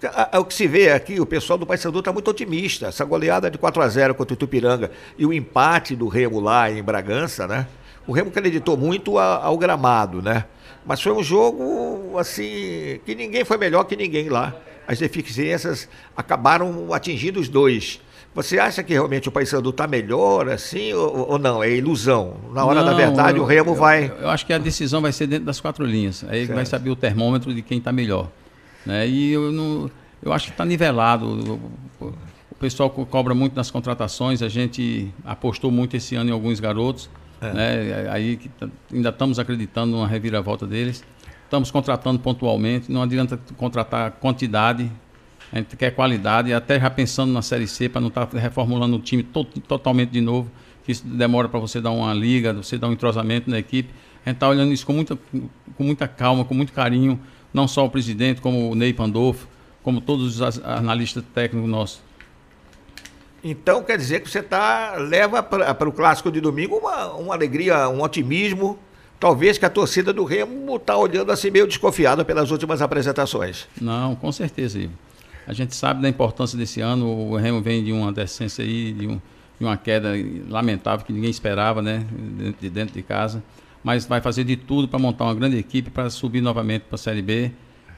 [0.04, 2.88] A, a, o que se vê aqui, o pessoal do Paysandu está muito otimista.
[2.88, 6.72] Essa goleada de 4 a 0 contra o Tupiranga e o empate do Remo lá
[6.72, 7.68] em Bragança, né?
[8.08, 10.46] O Remo acreditou muito a, ao gramado, né?
[10.86, 14.56] Mas foi um jogo, assim, que ninguém foi melhor que ninguém lá.
[14.88, 18.02] As deficiências acabaram atingindo os dois.
[18.36, 21.64] Você acha que realmente o Paysandu está melhor assim ou, ou, não?
[21.64, 22.36] É ilusão?
[22.54, 24.14] Na hora não, da verdade, eu, o Remo eu, vai.
[24.22, 26.24] Eu acho que a decisão vai ser dentro das quatro linhas.
[26.30, 26.56] Aí certo.
[26.56, 28.30] vai saber o termômetro de quem está melhor.
[28.86, 29.08] Né?
[29.08, 29.90] E eu, não,
[30.22, 31.60] eu acho que está nivelado.
[32.00, 32.12] O,
[32.60, 34.42] pessoal cobra muito nas contratações.
[34.42, 37.10] A gente apostou muito esse ano em alguns garotos.
[37.42, 37.54] É.
[37.54, 38.10] Né?
[38.12, 38.40] Aí
[38.94, 41.04] ainda estamos acreditando numa reviravolta deles.
[41.46, 42.92] Estamos contratando pontualmente.
[42.92, 44.92] Não adianta contratar quantidade
[45.52, 48.98] a gente quer qualidade, até já pensando na Série C, para não estar tá reformulando
[48.98, 50.50] o time to totalmente de novo,
[50.86, 53.90] que isso demora para você dar uma liga, você dar um entrosamento na equipe.
[54.26, 55.18] A gente está olhando isso com muita,
[55.76, 57.20] com muita calma, com muito carinho,
[57.54, 59.48] não só o presidente, como o Ney Pandolfo,
[59.82, 62.02] como todos os analistas técnicos nossos.
[63.44, 67.90] Então quer dizer que você tá, leva para o clássico de domingo uma, uma alegria,
[67.90, 68.78] um otimismo.
[69.20, 73.68] Talvez que a torcida do Remo está olhando assim meio desconfiada pelas últimas apresentações.
[73.80, 74.94] Não, com certeza, Ivo.
[75.50, 77.08] A gente sabe da importância desse ano.
[77.08, 79.20] O Remo vem de uma decência aí, de, um,
[79.60, 80.10] de uma queda
[80.48, 82.06] lamentável que ninguém esperava, né?
[82.62, 83.42] De dentro de casa.
[83.84, 86.98] Mas vai fazer de tudo para montar uma grande equipe para subir novamente para a
[87.00, 87.50] Série B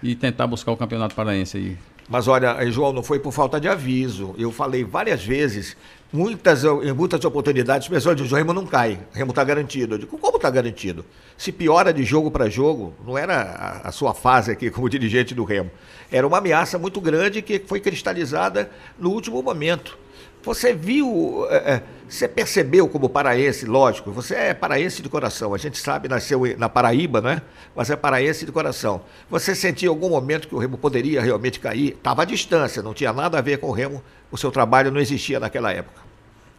[0.02, 1.78] e tentar buscar o Campeonato Paraense aí.
[2.08, 4.34] Mas olha, João, não foi por falta de aviso.
[4.38, 5.76] Eu falei várias vezes,
[6.12, 9.96] muitas, em muitas oportunidades, o pessoal diz, o Remo não cai, o Remo está garantido.
[9.96, 11.06] Eu digo, como está garantido?
[11.38, 15.34] Se piora de jogo para jogo, não era a, a, sua fase aqui como dirigente
[15.34, 15.72] do Remo.
[16.12, 18.70] Era uma ameaça muito grande que foi cristalizada
[19.00, 19.98] no último momento.
[20.44, 25.58] Você viu, é, é, você percebeu como paraense, lógico, você é paraense de coração, a
[25.58, 27.42] gente sabe, nasceu na Paraíba, né?
[27.76, 29.02] Mas é paraense de coração.
[29.30, 31.90] Você sentiu algum momento que o Remo poderia realmente cair?
[31.90, 35.00] Estava à distância, não tinha nada a ver com o Remo, o seu trabalho não
[35.00, 36.02] existia naquela época.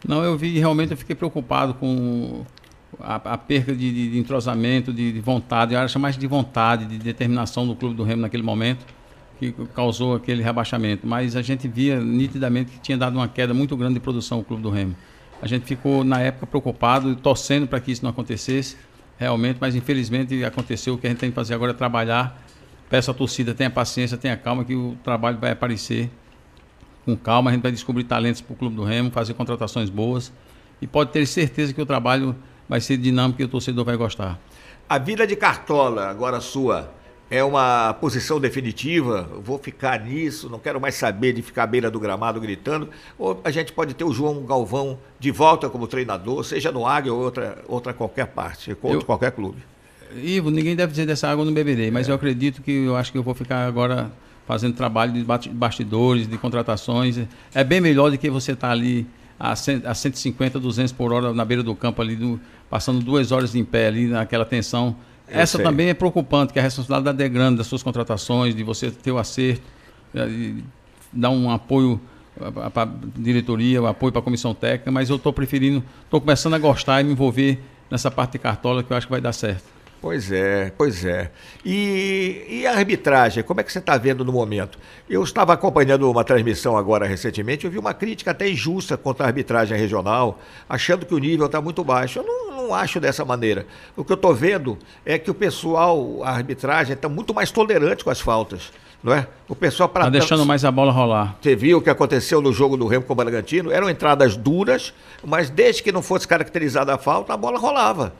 [0.07, 2.45] Não, eu vi, realmente eu fiquei preocupado com
[2.99, 6.97] a, a perda de, de entrosamento, de, de, vontade, eu acho mais de vontade, de
[6.97, 8.85] determinação do clube do Remo naquele momento
[9.51, 13.75] que causou aquele rebaixamento, mas a gente via nitidamente que tinha dado uma queda muito
[13.75, 14.95] grande de produção o Clube do Remo.
[15.41, 18.77] A gente ficou, na época, preocupado, torcendo para que isso não acontecesse,
[19.17, 20.93] realmente, mas infelizmente aconteceu.
[20.93, 22.41] O que a gente tem que fazer agora é trabalhar.
[22.89, 26.09] Peço à torcida, tenha paciência, tenha calma, que o trabalho vai aparecer
[27.03, 27.49] com calma.
[27.49, 30.31] A gente vai descobrir talentos para o Clube do Remo, fazer contratações boas
[30.81, 32.35] e pode ter certeza que o trabalho
[32.67, 34.39] vai ser dinâmico e o torcedor vai gostar.
[34.87, 36.91] A vida de Cartola, agora sua
[37.33, 41.89] é uma posição definitiva, vou ficar nisso, não quero mais saber de ficar à beira
[41.89, 46.43] do gramado gritando, ou a gente pode ter o João Galvão de volta como treinador,
[46.43, 49.57] seja no Águia ou outra, outra qualquer parte, contra eu, qualquer clube.
[50.15, 52.11] Ivo, ninguém deve dizer dessa água no beberei, mas é.
[52.11, 54.11] eu acredito que eu acho que eu vou ficar agora
[54.45, 57.19] fazendo trabalho de bastidores, de contratações.
[57.51, 59.07] É bem melhor do que você estar tá ali
[59.39, 63.65] a, 150, 200 por hora na beira do campo ali, do, passando duas horas em
[63.65, 64.95] pé ali naquela tensão
[65.27, 65.65] essa sei.
[65.65, 69.17] também é preocupante, que a responsabilidade é grande das suas contratações, de você ter o
[69.17, 69.63] acerto,
[70.13, 70.55] eh,
[71.11, 71.99] dar um apoio
[72.73, 76.55] para a diretoria, um apoio para a comissão técnica, mas eu estou preferindo, estou começando
[76.55, 77.59] a gostar e me envolver
[77.89, 79.63] nessa parte de cartola que eu acho que vai dar certo.
[80.03, 81.31] Pois é, pois é.
[81.63, 84.77] E, e a arbitragem, como é que você está vendo no momento?
[85.09, 89.27] Eu estava acompanhando uma transmissão agora recentemente, eu vi uma crítica até injusta contra a
[89.27, 92.19] arbitragem regional, achando que o nível está muito baixo.
[92.19, 93.65] Eu não, não acho dessa maneira.
[93.95, 98.03] O que eu estou vendo é que o pessoal, a arbitragem, está muito mais tolerante
[98.03, 98.73] com as faltas.
[99.01, 99.25] Não é?
[99.47, 100.01] O pessoal para.
[100.01, 101.37] Está deixando mais a bola rolar.
[101.41, 103.71] Você viu o que aconteceu no jogo do Remo com o Bragantino?
[103.71, 104.93] Eram entradas duras,
[105.25, 108.13] mas desde que não fosse caracterizada a falta, a bola rolava.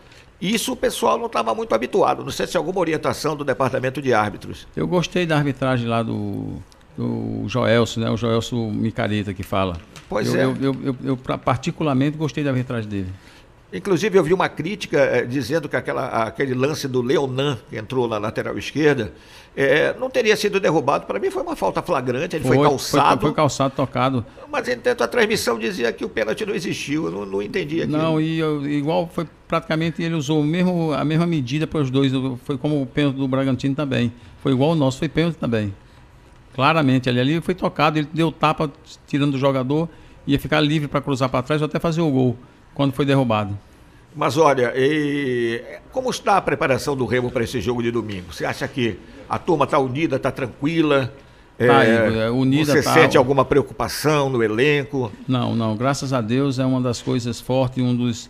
[0.43, 2.21] Isso o pessoal não estava muito habituado.
[2.21, 4.67] Não sei se é alguma orientação do departamento de árbitros.
[4.75, 6.57] Eu gostei da arbitragem lá do,
[6.97, 8.09] do Joelso, né?
[8.09, 9.77] O Joelso Micareta que fala.
[10.09, 10.43] Pois eu, é.
[10.43, 13.13] Eu, eu, eu, eu, particularmente gostei da arbitragem dele.
[13.73, 18.07] Inclusive, eu vi uma crítica eh, dizendo que aquela, aquele lance do Leonan, que entrou
[18.07, 19.11] na lateral esquerda,
[19.57, 21.07] eh, não teria sido derrubado.
[21.07, 23.21] Para mim, foi uma falta flagrante, ele foi, foi calçado.
[23.21, 24.23] Foi, foi, calçado, tocado.
[24.51, 27.05] Mas, entanto, a transmissão dizia que o pênalti não existiu.
[27.05, 27.97] Eu não, não entendi aquilo.
[27.97, 32.11] Não, e eu, igual foi praticamente ele usou mesmo, a mesma medida para os dois.
[32.43, 34.13] Foi como o pênalti do Bragantino também.
[34.43, 35.73] Foi igual o nosso, foi pênalti também.
[36.53, 38.71] Claramente, ali, ali foi tocado, ele deu tapa
[39.07, 39.89] tirando o jogador,
[40.27, 42.37] ia ficar livre para cruzar para trás ou até fazer o gol
[42.73, 43.57] quando foi derrubado.
[44.15, 45.63] Mas olha, e...
[45.91, 48.33] como está a preparação do Remo para esse jogo de domingo?
[48.33, 51.13] Você acha que a turma está unida, está tranquila?
[51.57, 52.93] Tá, é, unida, você tá...
[52.93, 55.11] sente alguma preocupação no elenco?
[55.27, 55.75] Não, não.
[55.75, 58.29] Graças a Deus é uma das coisas fortes, um dos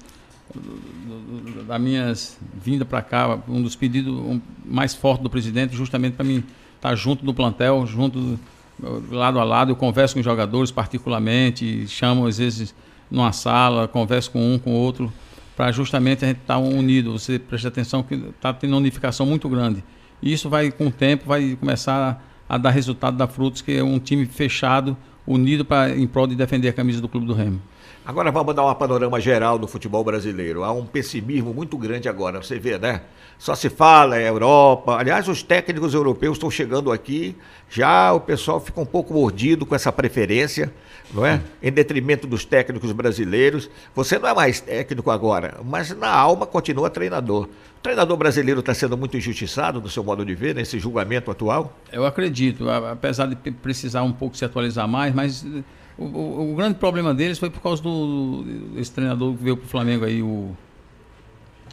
[1.67, 6.43] da minhas vinda para cá, um dos pedidos mais fortes do presidente, justamente para mim
[6.75, 8.37] estar tá junto do plantel, junto
[9.09, 9.71] lado a lado.
[9.71, 12.75] Eu converso com os jogadores particularmente, chamo às vezes
[13.13, 15.13] numa sala, converso com um, com outro,
[15.55, 17.11] para justamente a gente estar tá unido.
[17.11, 19.83] Você preste atenção que está tendo uma unificação muito grande.
[20.19, 23.83] E isso vai, com o tempo, vai começar a, dar resultado, dar frutos, que é
[23.83, 24.97] um time fechado,
[25.27, 27.61] unido para em prol de defender a camisa do Clube do Remo.
[28.05, 30.61] Agora vamos dar um panorama geral do futebol brasileiro.
[30.65, 32.99] Há um pessimismo muito grande agora, você vê, né?
[33.39, 34.97] Só se fala é Europa.
[34.97, 37.33] Aliás, os técnicos europeus estão chegando aqui,
[37.69, 40.73] já o pessoal fica um pouco mordido com essa preferência,
[41.13, 41.39] não é?
[41.61, 43.69] Em detrimento dos técnicos brasileiros.
[43.95, 47.45] Você não é mais técnico agora, mas na alma continua treinador.
[47.77, 51.73] O treinador brasileiro está sendo muito injustiçado, no seu modo de ver, nesse julgamento atual?
[51.89, 55.45] Eu acredito, apesar de precisar um pouco se atualizar mais, mas
[56.03, 58.45] o, o, o, grande problema deles foi por causa do.
[58.77, 60.51] Esse treinador que veio pro Flamengo aí, o.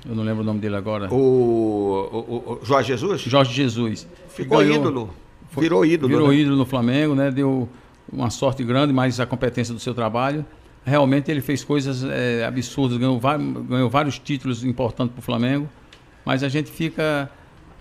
[0.09, 1.12] Eu não lembro o nome dele agora.
[1.12, 3.21] O, o Jorge Jesus?
[3.23, 4.09] Jorge Jesus.
[4.29, 5.11] Ficou ganhou, ídolo.
[5.51, 6.09] Foi, virou ídolo.
[6.09, 6.35] Virou né?
[6.37, 7.31] ídolo no Flamengo, né?
[7.31, 7.69] Deu
[8.11, 10.45] uma sorte grande, mas a competência do seu trabalho.
[10.85, 13.21] Realmente ele fez coisas é, absurdas, ganhou,
[13.69, 15.69] ganhou vários títulos importantes para o Flamengo,
[16.25, 17.31] mas a gente fica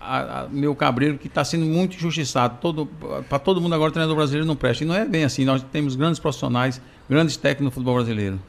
[0.00, 2.58] a, a, meu cabreiro que está sendo muito injustiçado.
[2.60, 2.86] Todo,
[3.28, 4.82] Para todo mundo agora, o treinador brasileiro não presta.
[4.82, 5.44] E não é bem assim.
[5.44, 8.40] Nós temos grandes profissionais, grandes técnicos no futebol brasileiro.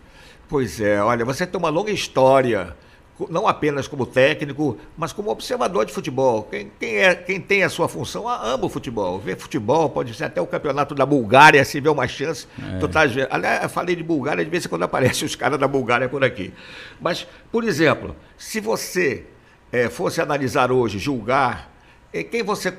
[0.48, 2.76] Pois é, olha, você tem uma longa história,
[3.30, 6.44] não apenas como técnico, mas como observador de futebol.
[6.44, 9.18] Quem, quem, é, quem tem a sua função ama o futebol.
[9.18, 12.48] Vê futebol, pode ser até o campeonato da Bulgária, se vê uma chance.
[12.62, 12.80] É.
[12.80, 15.68] Tu tá, aliás, eu falei de Bulgária, de vez em quando aparecem os caras da
[15.68, 16.54] Bulgária por aqui.
[17.00, 19.26] Mas, por exemplo, se você
[19.72, 21.72] é, fosse analisar hoje, julgar,
[22.14, 22.74] é, quem você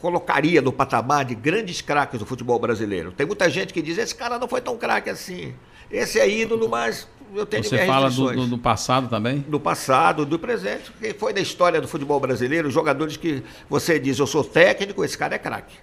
[0.00, 3.12] colocaria no patamar de grandes craques do futebol brasileiro?
[3.12, 5.54] Tem muita gente que diz: esse cara não foi tão craque assim.
[5.90, 9.38] Esse é ídolo, mas eu tenho Você fala do, do, do, passado também?
[9.40, 10.90] Do passado, do presente.
[11.00, 15.18] Quem foi da história do futebol brasileiro, jogadores que você diz: eu sou técnico, esse
[15.18, 15.76] cara é craque.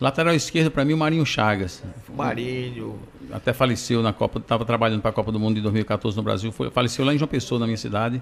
[0.00, 1.80] Lateral esquerdo, para mim, o Marinho Chagas.
[2.12, 2.98] Marinho.
[3.30, 6.50] Até faleceu na Copa, estava trabalhando para a Copa do Mundo de 2014 no Brasil.
[6.50, 8.20] Foi, faleceu lá em João Pessoa, na minha cidade.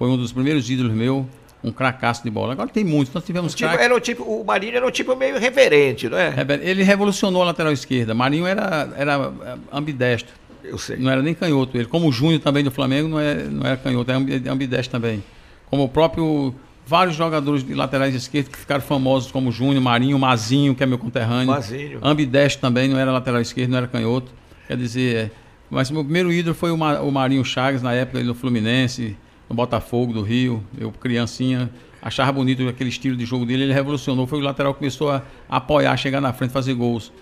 [0.00, 1.28] Foi um dos primeiros ídolos meu,
[1.62, 2.54] um cracaço de bola.
[2.54, 5.14] Agora tem muitos, nós tivemos o tipo, era o tipo O Marinho era um tipo
[5.14, 6.34] meio reverente, não é?
[6.62, 8.14] Ele revolucionou a lateral esquerda.
[8.14, 10.32] Marinho era, era é, ambidestro.
[10.64, 10.96] Eu sei.
[10.96, 11.84] Não era nem canhoto ele.
[11.84, 14.14] Como o Júnior também do Flamengo, não é, não era canhoto, é
[14.48, 15.22] ambidestro também.
[15.68, 16.54] Como o próprio
[16.86, 20.96] vários jogadores de laterais esquerdos que ficaram famosos, como Júnior, Marinho, Mazinho, que é meu
[20.96, 21.48] conterrâneo.
[21.48, 21.98] Mazinho.
[22.02, 24.32] Ambidestro também, não era lateral esquerdo, não era canhoto.
[24.66, 25.30] Quer dizer, é,
[25.68, 29.14] mas meu primeiro ídolo foi o, Marinho Chagas, na época ele no Fluminense
[29.50, 30.62] no Botafogo do Rio.
[30.78, 31.68] Eu, criancinha,
[32.00, 33.64] achava bonito aquele estilo de jogo dele.
[33.64, 34.26] Ele revolucionou.
[34.26, 37.12] Foi o lateral que começou a, apoiar, chegar na frente, fazer gols.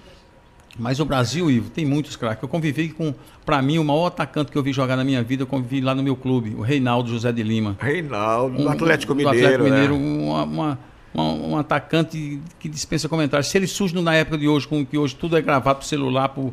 [0.79, 2.43] Mas o Brasil, Ivo, tem muitos craques.
[2.43, 3.13] Eu convivi com,
[3.45, 5.93] para mim, o maior atacante que eu vi jogar na minha vida, eu convivi lá
[5.93, 7.77] no meu clube, o Reinaldo José de Lima.
[7.81, 9.37] Reinaldo, um, do Atlético Mineiro.
[9.37, 10.23] Do Atlético Mineiro, né?
[10.23, 10.79] uma, uma,
[11.13, 13.49] uma, um atacante que dispensa comentários.
[13.49, 16.29] Se ele surge na época de hoje, com que hoje tudo é gravado por celular,
[16.29, 16.53] por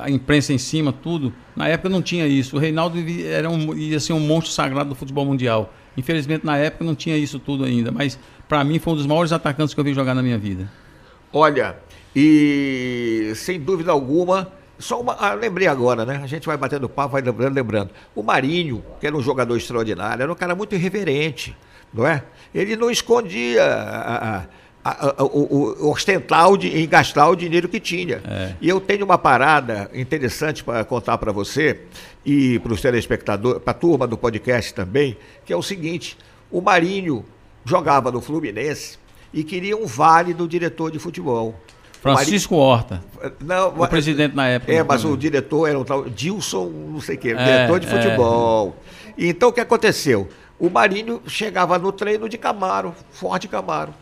[0.00, 1.32] a imprensa em cima, tudo.
[1.54, 2.56] Na época não tinha isso.
[2.56, 5.72] O Reinaldo era um, ia ser um monstro sagrado do futebol mundial.
[5.96, 7.90] Infelizmente, na época não tinha isso tudo ainda.
[7.90, 10.70] Mas, para mim, foi um dos maiores atacantes que eu vi jogar na minha vida.
[11.32, 11.76] Olha,
[12.14, 15.14] e sem dúvida alguma, só uma.
[15.18, 16.20] Ah, lembrei agora, né?
[16.22, 17.90] A gente vai batendo papo, vai lembrando, lembrando.
[18.14, 21.56] O Marinho, que era um jogador extraordinário, era um cara muito irreverente,
[21.92, 22.24] não é?
[22.54, 23.64] Ele não escondia.
[23.64, 24.44] A, a,
[24.86, 28.20] a, o, o, ostentar o, em gastar o dinheiro que tinha.
[28.28, 28.52] É.
[28.60, 31.80] E eu tenho uma parada interessante para contar para você
[32.24, 36.16] e para os telespectadores, para a turma do podcast também, que é o seguinte:
[36.50, 37.24] o Marinho
[37.64, 38.98] jogava no Fluminense
[39.32, 41.54] e queria um vale do diretor de futebol.
[42.00, 43.02] Francisco Horta.
[43.40, 44.72] Não, o presidente na época.
[44.72, 47.86] É, mas o diretor era o tal Dilson, não sei o quê, é, diretor de
[47.86, 47.90] é.
[47.90, 48.76] futebol.
[49.18, 49.26] É.
[49.26, 50.28] Então o que aconteceu?
[50.58, 53.92] O Marinho chegava no treino de Camaro, Forte Camaro.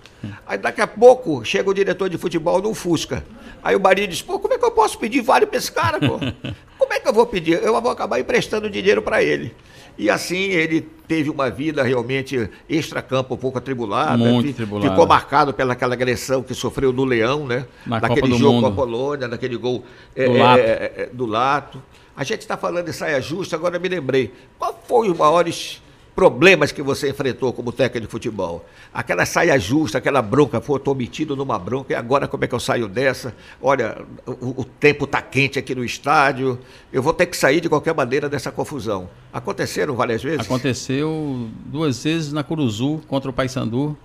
[0.46, 3.24] Aí daqui a pouco chega o diretor de futebol no Fusca.
[3.62, 5.98] Aí o Marinho diz: pô, como é que eu posso pedir vale para esse cara,
[5.98, 6.18] pô?
[6.76, 7.62] Como é que eu vou pedir?
[7.62, 9.54] Eu vou acabar emprestando dinheiro para ele.
[9.96, 14.16] E assim ele teve uma vida realmente extra-campo um pouco atribulada.
[14.16, 14.90] Muito atribulada.
[14.90, 17.66] Ficou marcado pelaquela agressão que sofreu no Leão, né?
[17.86, 19.84] Na Naquele Copa jogo com a Polônia, naquele gol
[20.14, 20.60] do, é, Lato.
[20.60, 21.82] É, é, do Lato.
[22.16, 24.32] A gente está falando de saia justa, agora me lembrei.
[24.58, 25.80] Qual foi os maiores
[26.14, 28.64] problemas que você enfrentou como técnico de futebol.
[28.92, 32.54] Aquela saia justa, aquela bronca, foi estou metido numa bronca, e agora como é que
[32.54, 33.34] eu saio dessa?
[33.60, 36.58] Olha, o, o tempo está quente aqui no estádio,
[36.92, 39.08] eu vou ter que sair de qualquer maneira dessa confusão.
[39.32, 40.40] Aconteceram várias vezes?
[40.40, 43.96] Aconteceu duas vezes na Curuzu contra o Paysandu.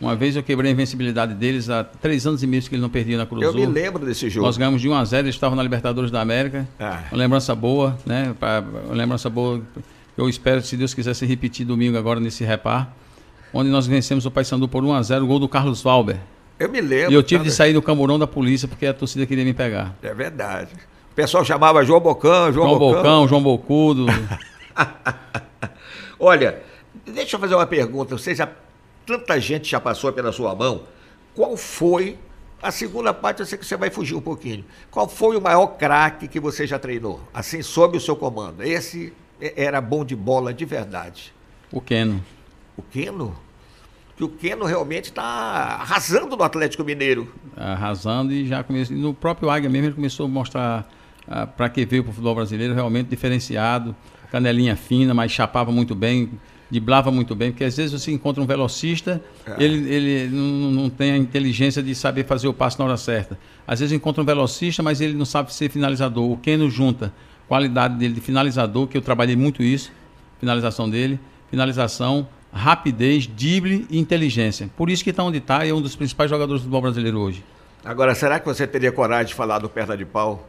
[0.00, 2.90] Uma vez eu quebrei a invencibilidade deles há três anos e meio que eles não
[2.90, 4.44] perdiam na Cruz Eu me lembro desse jogo.
[4.44, 6.66] Nós ganhamos de 1 a 0 eles estavam na Libertadores da América.
[6.80, 7.04] Ah.
[7.12, 8.34] Uma lembrança boa, né?
[8.84, 9.62] Uma lembrança boa.
[10.16, 12.94] Eu espero, se Deus quiser, se repetir domingo agora nesse repar.
[13.52, 16.18] Onde nós vencemos o Paysandu por 1 a 0 o gol do Carlos Valber.
[16.58, 17.12] Eu me lembro.
[17.12, 19.96] E eu tive de sair do camburão da polícia porque a torcida queria me pegar.
[20.02, 20.72] É verdade.
[21.10, 23.02] O pessoal chamava João Bocão, João, João Bocão.
[23.02, 24.06] Bocão João Bocudo.
[26.18, 26.62] Olha,
[27.04, 28.16] deixa eu fazer uma pergunta.
[28.16, 28.48] Você já
[29.04, 30.82] tanta gente já passou pela sua mão.
[31.34, 32.16] Qual foi
[32.62, 33.40] a segunda parte?
[33.40, 34.64] Eu sei que você vai fugir um pouquinho.
[34.90, 37.20] Qual foi o maior craque que você já treinou?
[37.34, 38.62] Assim, sob o seu comando.
[38.62, 39.12] Esse
[39.56, 41.32] era bom de bola de verdade.
[41.70, 42.22] O Keno.
[42.76, 43.34] O Keno?
[44.16, 47.32] Que o Keno realmente está arrasando no Atlético Mineiro.
[47.56, 48.96] Arrasando e já começou.
[48.96, 50.88] No próprio Águia mesmo ele começou a mostrar
[51.26, 53.96] ah, para que veio para o futebol brasileiro realmente diferenciado,
[54.30, 56.30] canelinha fina, mas chapava muito bem
[56.72, 59.62] driblava muito bem, porque às vezes você encontra um velocista, é.
[59.62, 63.38] ele, ele não, não, tem a inteligência de saber fazer o passo na hora certa.
[63.66, 66.30] Às vezes encontra um velocista, mas ele não sabe ser finalizador.
[66.30, 67.12] O Keno junta
[67.48, 69.92] qualidade dele de finalizador, que eu trabalhei muito isso,
[70.38, 71.18] finalização dele,
[71.50, 74.68] finalização, rapidez, drible e inteligência.
[74.76, 77.18] Por isso que está onde está e é um dos principais jogadores do futebol brasileiro
[77.18, 77.44] hoje.
[77.84, 80.46] Agora, será que você teria coragem de falar do perna de pau?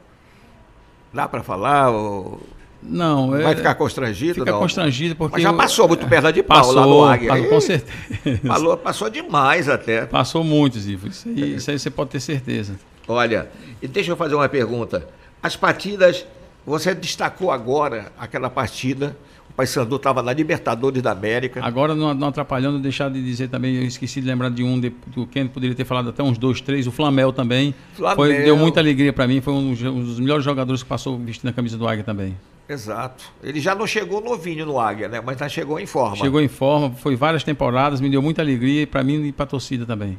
[1.12, 1.90] Dá para falar?
[1.90, 2.42] Ou...
[2.82, 4.36] Não, Vai é, ficar constrangido?
[4.36, 4.60] Fica não?
[4.60, 5.36] constrangido porque.
[5.36, 7.30] Mas já passou muito perna de pau passou, lá no Águia.
[7.30, 8.40] Passou, com certeza.
[8.46, 10.06] Passou, passou demais até.
[10.06, 11.08] Passou muito, Zivo.
[11.08, 12.76] Isso aí, isso aí você pode ter certeza.
[13.08, 13.50] Olha,
[13.82, 15.08] e deixa eu fazer uma pergunta.
[15.42, 16.26] As partidas,
[16.66, 19.16] você destacou agora aquela partida.
[19.50, 21.64] O Paysandu estava na Libertadores da América.
[21.64, 24.92] Agora, não, não, atrapalhando, deixar de dizer também, eu esqueci de lembrar de um, de,
[25.08, 26.88] do Ken poderia ter falado até uns dois, três.
[26.88, 27.76] O Flamel também.
[27.94, 28.16] Flamel.
[28.16, 29.42] Foi, deu muita alegria para mim.
[29.42, 32.36] Foi um, um dos melhores jogadores que passou vestindo a camisa do Águia também.
[32.68, 33.26] Exato.
[33.44, 35.22] Ele já não chegou novinho no Águia, né?
[35.24, 36.16] Mas já chegou em forma.
[36.16, 39.48] Chegou em forma, foi várias temporadas, me deu muita alegria para mim e para a
[39.48, 40.18] torcida também.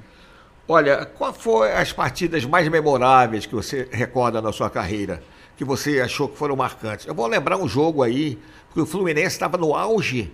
[0.69, 5.23] Olha, qual foi as partidas mais memoráveis que você recorda na sua carreira?
[5.57, 7.07] Que você achou que foram marcantes?
[7.07, 8.39] Eu vou lembrar um jogo aí,
[8.73, 10.31] que o Fluminense estava no auge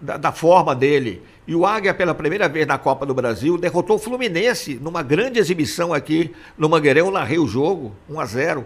[0.00, 1.22] da, da, forma dele.
[1.46, 5.38] E o Águia, pela primeira vez na Copa do Brasil, derrotou o Fluminense numa grande
[5.38, 7.06] exibição aqui no Mangueirão.
[7.06, 8.64] Eu narrei o jogo, 1 a 0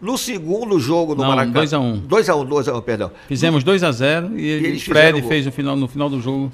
[0.00, 1.60] no segundo jogo do Maracanã.
[1.60, 2.06] 2x1.
[2.06, 3.10] 2x1, 2x1, perdão.
[3.26, 6.52] Fizemos 2x0 e, e o Fred fez no final, no final do jogo.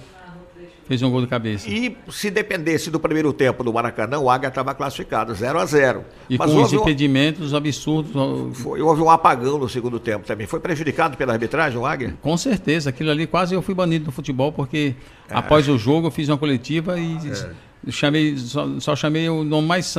[0.87, 1.69] Fez um gol de cabeça.
[1.69, 6.05] E se dependesse do primeiro tempo do Maracanã, o Águia estava classificado 0 a 0
[6.29, 7.57] E Mas com os impedimentos um...
[7.57, 8.13] absurdos.
[8.59, 10.47] Foi, houve um apagão no segundo tempo também.
[10.47, 12.15] Foi prejudicado pela arbitragem o Águia?
[12.21, 12.91] Com certeza.
[12.91, 14.95] Aquilo ali quase eu fui banido do futebol, porque
[15.29, 15.35] é.
[15.35, 17.91] após o jogo eu fiz uma coletiva e é.
[17.91, 19.97] chamei, só, só chamei o nome mais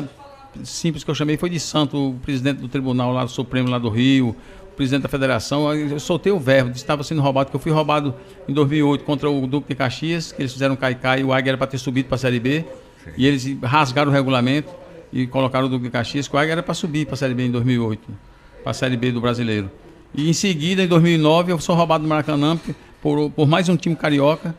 [0.63, 3.77] simples que eu chamei foi de santo, o presidente do tribunal lá do Supremo lá
[3.77, 4.35] do Rio,
[4.75, 5.73] presidente da federação.
[5.73, 8.13] Eu soltei o verbo, estava sendo roubado, que eu fui roubado
[8.47, 11.57] em 2008 contra o Duque de Caxias, que eles fizeram caicai e o Águia era
[11.57, 12.65] para ter subido para a Série B.
[13.03, 13.11] Sim.
[13.17, 14.73] E eles rasgaram o regulamento
[15.11, 17.33] e colocaram o Duque de Caxias, que o Águia era para subir para a Série
[17.33, 18.01] B em 2008,
[18.63, 19.71] para a Série B do brasileiro.
[20.13, 22.59] E em seguida, em 2009, eu sou roubado do Maracanã
[23.01, 24.55] por, por mais um time carioca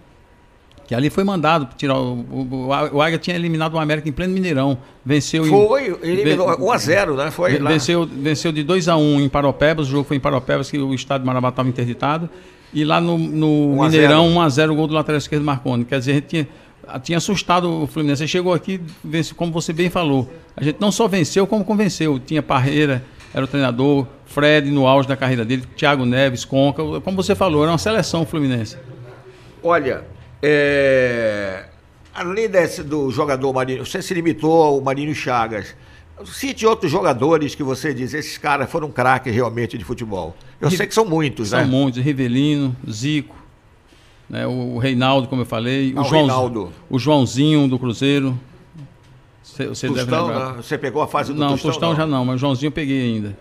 [0.86, 1.98] que ali foi mandado tirar.
[1.98, 4.78] O, o, o Águia tinha eliminado o América em pleno Mineirão.
[5.04, 7.30] Venceu Foi, em, eliminou 1x0, né?
[7.30, 10.94] Foi venceu, venceu de 2x1 um em Paropebas, o jogo foi em Paropebas, que o
[10.94, 12.30] estado de Marabá estava interditado.
[12.72, 15.84] E lá no, no Mineirão, 1x0 o gol do lateral esquerdo Marconi.
[15.84, 16.48] Quer dizer, a gente tinha,
[17.02, 18.22] tinha assustado o Fluminense.
[18.22, 18.80] Você chegou aqui,
[19.36, 20.30] como você bem falou.
[20.56, 22.18] A gente não só venceu, como convenceu.
[22.18, 23.02] Tinha Parreira,
[23.34, 26.82] era o treinador, Fred no auge da carreira dele, Thiago Neves, Conca.
[27.00, 28.76] Como você falou, era uma seleção Fluminense.
[29.62, 30.04] Olha,
[30.42, 31.66] é,
[32.14, 35.74] além desse, do jogador Marinho, você se limitou ao Marinho Chagas.
[36.24, 40.34] Cite outros jogadores que você diz, esses caras foram craques realmente de futebol.
[40.60, 41.64] Eu sei que são muitos, são né?
[41.64, 43.36] São muitos, Rivelino, Zico,
[44.28, 46.72] né, o Reinaldo, como eu falei, ah, o, João, Reinaldo.
[46.88, 48.38] o Joãozinho do Cruzeiro.
[49.42, 50.54] Você, você Tostão, lembrar.
[50.54, 51.70] Você pegou a fase do não, Tostão?
[51.70, 53.36] Tostão não, já não, mas o Joãozinho eu peguei ainda.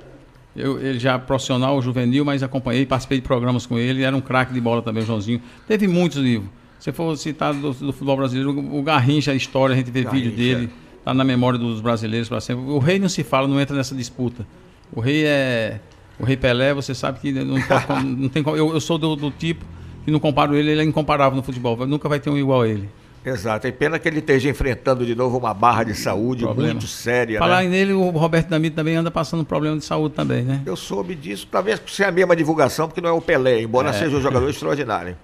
[0.56, 4.54] Eu, ele já profissional, juvenil, mas acompanhei, participei de programas com ele, era um craque
[4.54, 5.42] de bola também, o Joãozinho.
[5.68, 6.50] Teve muitos livros.
[6.86, 10.30] Se for citar do, do, futebol brasileiro, o Garrincha, a história, a gente vê Garrincha.
[10.30, 10.70] vídeo dele,
[11.04, 12.64] tá na memória dos brasileiros para sempre.
[12.64, 14.46] O rei não se fala, não entra nessa disputa.
[14.94, 15.80] O rei é.
[16.20, 19.32] O rei Pelé, você sabe que não, pode, não tem eu, eu sou do, do,
[19.32, 19.66] tipo
[20.06, 21.88] que não comparo ele, ele é incomparável no futebol.
[21.88, 22.88] Nunca vai ter um igual a ele.
[23.26, 23.66] Exato.
[23.66, 26.74] É pena que ele esteja enfrentando de novo uma barra de saúde Problema.
[26.74, 27.40] muito séria.
[27.40, 27.70] Falar né?
[27.70, 30.62] nele, o Roberto Damito também anda passando problema de saúde também, né?
[30.68, 33.90] Eu soube disso, talvez por ser a mesma divulgação, porque não é o Pelé, embora
[33.90, 33.94] é.
[33.94, 35.18] seja um jogador extraordinário.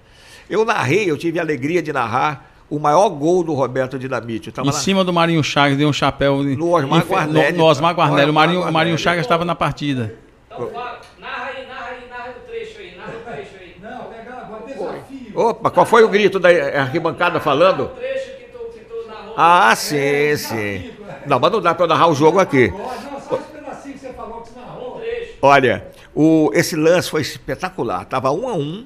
[0.52, 4.52] Eu narrei, eu tive a alegria de narrar o maior gol do Roberto Dinamite.
[4.60, 6.42] Em na- cima do Marinho Chagas, deu um chapéu.
[6.42, 7.52] No Osmar Infe- Guarnelli.
[7.52, 8.30] No, no Osmar Guarnelli.
[8.30, 8.98] O Marinho, o Marinho.
[8.98, 10.14] Chagas estava na partida.
[10.46, 13.76] Então fala, narra aí, narra aí, narra o trecho aí, narra o trecho aí.
[13.80, 15.38] Não, legal, agora desafio.
[15.40, 16.48] Opa, qual foi o grito da
[16.82, 17.84] arquibancada falando?
[17.84, 19.34] O trecho que tu, que tu narrou.
[19.38, 20.90] Ah, sim, sim.
[21.26, 22.64] Não, mas não dá pra eu narrar o jogo aqui.
[22.66, 25.00] Agora, não, só esse pedacinho que você falou que você narrou.
[25.00, 25.32] trecho.
[25.40, 28.04] Olha, o, esse lance foi espetacular.
[28.04, 28.84] Tava um a um.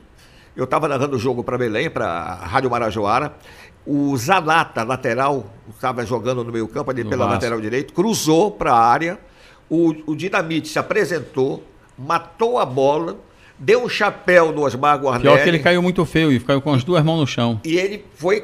[0.57, 3.35] Eu estava narrando o jogo para Belém, para a Rádio Marajoara.
[3.87, 7.35] O Zanata, lateral, estava jogando no meio campo ali Do pela Vasco.
[7.35, 9.19] lateral direito, cruzou para a área.
[9.69, 11.63] O, o Dinamite se apresentou,
[11.99, 13.19] matou a bola,
[13.59, 15.23] deu um chapéu no Osmar Guarnelli.
[15.23, 17.61] Pior que ele caiu muito feio e caiu com as duas mãos no chão.
[17.63, 18.43] E ele foi,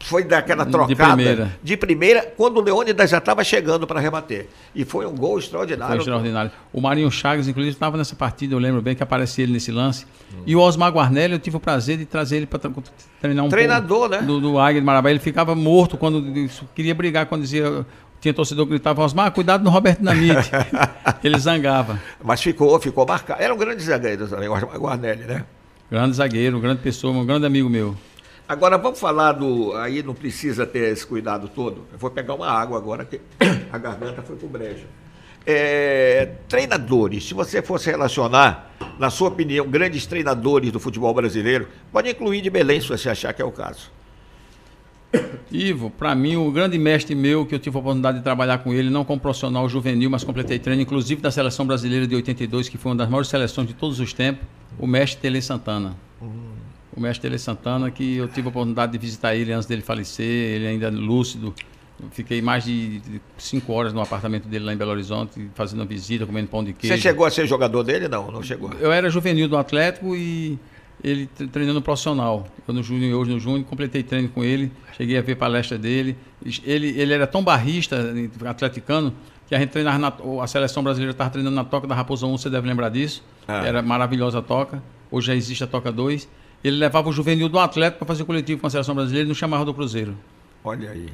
[0.00, 1.58] foi daquela De trocada primeira.
[1.62, 4.48] de primeira, quando o Leônidas já estava chegando para rebater.
[4.74, 5.98] E foi um gol Foi extraordinário.
[5.98, 6.50] extraordinário.
[6.72, 10.06] O Marinho Chagas, inclusive, estava nessa partida, eu lembro bem que aparecia ele nesse lance.
[10.46, 12.60] E o Osmar Guarnelli, eu tive o prazer de trazer ele para
[13.20, 14.22] treinar um Treinador, pouco né?
[14.22, 15.10] Do, do Águia de Marabá.
[15.10, 17.84] Ele ficava morto quando queria brigar, quando dizia.
[18.20, 20.50] Tinha torcedor que gritava, Osmar, cuidado no Roberto Dinamite.
[21.24, 21.98] ele zangava.
[22.22, 23.42] Mas ficou, ficou marcado.
[23.42, 25.44] Era um grande zagueiro também, o Osmar Guarnelli, né?
[25.90, 27.96] Grande zagueiro, grande pessoa, um grande amigo meu.
[28.50, 29.72] Agora vamos falar do.
[29.74, 31.86] Aí não precisa ter esse cuidado todo.
[31.92, 33.20] Eu vou pegar uma água agora, que
[33.70, 34.86] a garganta foi pro brejo.
[35.46, 42.10] É, treinadores, se você fosse relacionar, na sua opinião, grandes treinadores do futebol brasileiro, pode
[42.10, 43.88] incluir de Belém, se você achar que é o caso.
[45.52, 48.74] Ivo, para mim, o grande mestre meu, que eu tive a oportunidade de trabalhar com
[48.74, 52.76] ele, não como profissional juvenil, mas completei treino, inclusive da seleção brasileira de 82, que
[52.76, 54.44] foi uma das maiores seleções de todos os tempos,
[54.76, 55.94] o mestre Tele Santana.
[56.96, 60.26] O mestre Tele Santana, que eu tive a oportunidade de visitar ele antes dele falecer,
[60.26, 61.54] ele ainda lúcido.
[62.02, 63.00] Eu Fiquei mais de
[63.38, 66.94] cinco horas no apartamento dele lá em Belo Horizonte, fazendo visita, comendo pão de queijo.
[66.96, 68.08] Você chegou a ser jogador dele?
[68.08, 68.70] Não, não chegou.
[68.80, 70.58] Eu era juvenil do Atlético e
[71.04, 72.46] ele tre- treinando profissional.
[72.66, 76.16] Eu no Júnior, hoje no Júnior, completei treino com ele, cheguei a ver palestra dele.
[76.64, 77.96] Ele, ele era tão barrista,
[78.46, 79.12] atleticano,
[79.46, 80.12] que a gente treinava na,
[80.42, 83.22] a seleção brasileira estava treinando na Toca da Raposa 1, você deve lembrar disso.
[83.46, 83.64] Ah.
[83.66, 84.82] Era maravilhosa a Toca.
[85.10, 86.28] Hoje já existe a Toca 2.
[86.62, 89.34] Ele levava o juvenil do Atlético para fazer coletivo com a seleção brasileira e não
[89.34, 90.16] chamava do Cruzeiro.
[90.62, 91.08] Olha aí.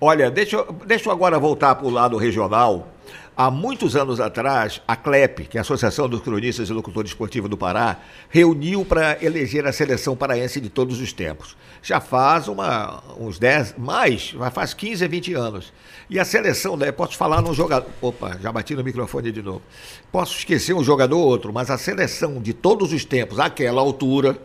[0.00, 2.92] Olha, deixa eu, deixa eu agora voltar para o lado regional.
[3.38, 7.50] Há muitos anos atrás, a CLEP, que é a Associação dos Cronistas e Locutores Esportivos
[7.50, 7.98] do Pará,
[8.30, 11.56] reuniu para eleger a seleção paraense de todos os tempos.
[11.82, 15.72] Já faz uma, uns 10, mais, faz 15 a 20 anos.
[16.08, 17.90] E a seleção, né, posso falar num jogador.
[18.00, 19.62] Opa, já bati no microfone de novo.
[20.10, 24.38] Posso esquecer um jogador ou outro, mas a seleção de todos os tempos, àquela altura,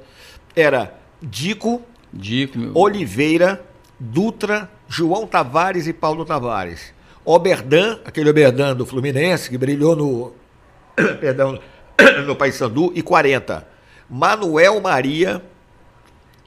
[0.56, 1.82] era Dico,
[2.12, 3.64] Dico, meu, Oliveira,
[4.00, 6.94] Dutra, João Tavares e Paulo Tavares.
[7.24, 10.34] Oberdan, aquele Oberdan do Fluminense, que brilhou no.
[11.20, 11.60] perdão,
[12.26, 13.68] no Paysandu, e 40.
[14.10, 15.42] Manuel Maria.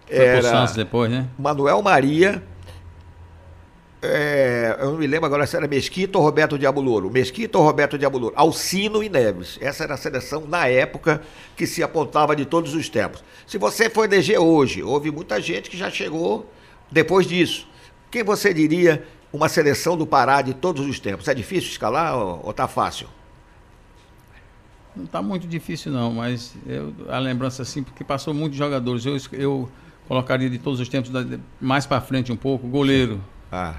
[0.06, 1.28] foi pro Era, Santos depois, né?
[1.38, 2.42] Manuel Maria.
[4.04, 7.10] É, eu não me lembro agora se era Mesquita ou Roberto Diabo Louro.
[7.10, 8.34] Mesquita ou Roberto Diabo Louro.
[8.36, 9.58] Alcino e Neves.
[9.60, 11.22] Essa era a seleção na época
[11.56, 13.22] que se apontava de todos os tempos.
[13.46, 16.50] Se você for eleger hoje, houve muita gente que já chegou
[16.90, 17.66] depois disso.
[18.10, 21.26] Quem você diria uma seleção do Pará de todos os tempos?
[21.28, 23.08] É difícil escalar ou, ou tá fácil?
[24.94, 29.04] Não está muito difícil não, mas eu- a lembrança assim, porque passou muitos jogadores.
[29.04, 29.68] Eu, eu
[30.06, 31.10] colocaria de todos os tempos,
[31.60, 33.74] mais para frente um pouco, goleiro, Ah,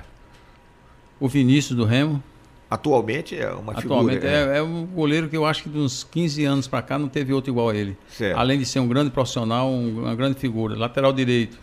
[1.20, 2.22] o Vinícius do Remo.
[2.70, 4.32] atualmente é uma Atualmente figura.
[4.54, 7.08] é, é um goleiro que eu acho que de uns 15 anos para cá não
[7.08, 7.96] teve outro igual a ele.
[8.10, 8.38] Certo.
[8.38, 10.78] Além de ser um grande profissional, um- uma grande figura.
[10.78, 11.58] Lateral direito,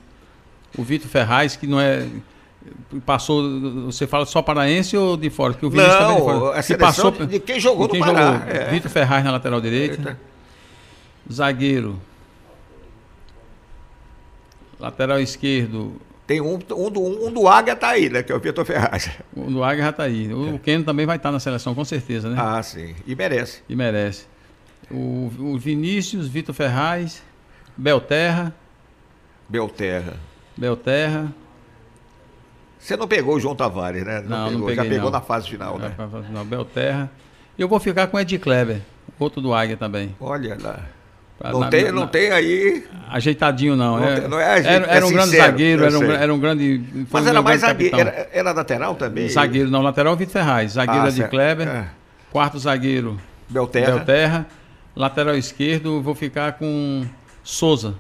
[0.79, 2.07] o Vitor Ferraz, que não é...
[3.05, 3.43] Passou,
[3.87, 5.53] você fala só paraense ou de fora?
[5.53, 6.51] Que o Vinícius Não, também de fora.
[6.53, 8.49] a Que seleção de quem jogou de no quem Pará, jogou.
[8.49, 8.71] é.
[8.71, 9.97] Vitor Ferraz na lateral direita.
[9.99, 10.21] Eita.
[11.31, 12.01] Zagueiro.
[14.79, 16.01] Lateral esquerdo.
[16.27, 18.23] Tem um, um, do, um do Águia tá aí, né?
[18.23, 19.11] Que é o Vitor Ferraz.
[19.37, 20.33] O do Águia já está aí.
[20.33, 22.37] O Keno também vai estar na seleção, com certeza, né?
[22.39, 22.95] Ah, sim.
[23.07, 23.63] E merece.
[23.69, 24.27] E merece.
[24.91, 27.23] O, o Vinícius, Vitor Ferraz,
[27.77, 28.55] Belterra.
[29.49, 30.15] Belterra.
[30.57, 31.33] Belterra.
[32.79, 34.21] Você não pegou o João Tavares, né?
[34.23, 34.67] Não, não pegou.
[34.69, 35.19] peguei, Já pegou não.
[35.19, 35.89] na fase final, É, né?
[35.97, 37.11] pra fazer- não, Belterra.
[37.59, 38.81] E eu vou ficar com Ed Kleber,
[39.19, 40.15] outro do Águia também.
[40.21, 40.81] Olha lá.
[41.51, 42.85] Não, tem, na- não tem aí.
[43.11, 43.97] Ajeitadinho não.
[43.99, 46.35] Não é, tem- não é ajeito, era, era é um grande zagueiro, era um, era
[46.35, 46.83] um grande.
[47.11, 47.99] Mas um era mais zagueiro.
[47.99, 49.29] Era, era lateral também?
[49.29, 50.73] Zagueiro não, lateral Vitor Ferraz.
[50.73, 51.31] Zagueiro Ah, Ed certo.
[51.31, 51.69] Kleber.
[51.69, 51.85] É.
[52.31, 53.19] Quarto zagueiro
[53.49, 53.93] Belterra.
[53.97, 54.47] Belterra.
[54.95, 57.05] Lateral esquerdo, vou ficar com
[57.43, 57.95] Souza.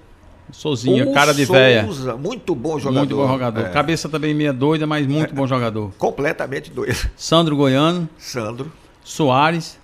[0.50, 1.84] Souzinha, O cara de véia.
[1.84, 2.98] Souza, muito bom jogador.
[3.00, 3.60] Muito bom jogador.
[3.66, 5.90] É, Cabeça também meia doida, mas muito bom jogador.
[5.96, 6.96] completamente doido.
[7.16, 8.70] Sandro Goiano, Sandro.
[9.02, 9.78] Soares,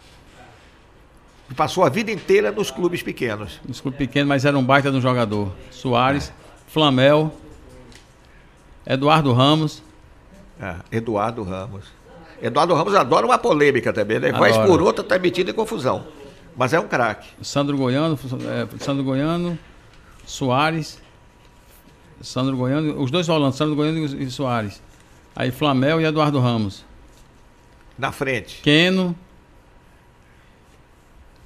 [1.57, 3.61] Passou a vida inteira nos clubes pequenos.
[3.69, 5.53] um clube pequeno, mas era um baita de um jogador.
[5.71, 6.33] Soares.
[6.69, 7.33] Flamel,
[8.87, 9.83] Eduardo Ramos.
[10.61, 11.87] Ah, Eduardo Ramos.
[12.41, 14.29] Eduardo Ramos adora uma polêmica também, né?
[14.29, 14.67] Adora.
[14.67, 16.07] por outra está metido em confusão.
[16.57, 17.29] Mas é um craque.
[17.43, 19.59] Sandro Goiano, é, Sandro Goiano,
[20.27, 21.01] Soares,
[22.21, 24.83] Sandro Goiano, os dois volantes, Sandro Goiano e e Soares.
[25.35, 26.85] Aí Flamel e Eduardo Ramos.
[27.97, 28.61] Na frente.
[28.63, 29.17] Keno,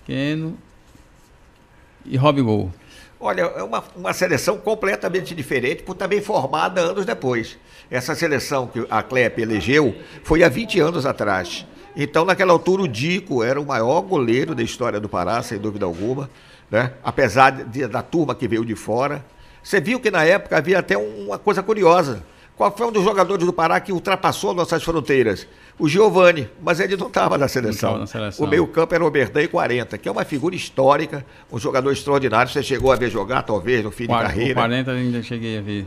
[0.06, 0.56] Keno
[2.04, 2.72] e Rob Gol.
[3.20, 7.56] Olha, é uma, uma seleção completamente diferente, por também formada anos depois.
[7.90, 9.94] Essa seleção que a Clep elegeu
[10.24, 11.64] foi há 20 anos atrás.
[11.94, 15.84] Então, naquela altura, o Dico era o maior goleiro da história do Pará, sem dúvida
[15.84, 16.28] alguma,
[16.70, 16.94] né?
[17.04, 19.24] apesar de- da turma que veio de fora.
[19.62, 22.24] Você viu que na época havia até um- uma coisa curiosa.
[22.56, 25.46] Qual foi um dos jogadores do Pará que ultrapassou nossas fronteiras?
[25.78, 28.06] O Giovani, mas ele não estava na na seleção.
[28.38, 32.52] O meio-campo era o Oberdan e 40, que é uma figura histórica, um jogador extraordinário.
[32.52, 34.54] Você chegou a ver jogar, talvez, no fim de Qua- O carreira.
[34.54, 35.86] 40 eu ainda cheguei a ver.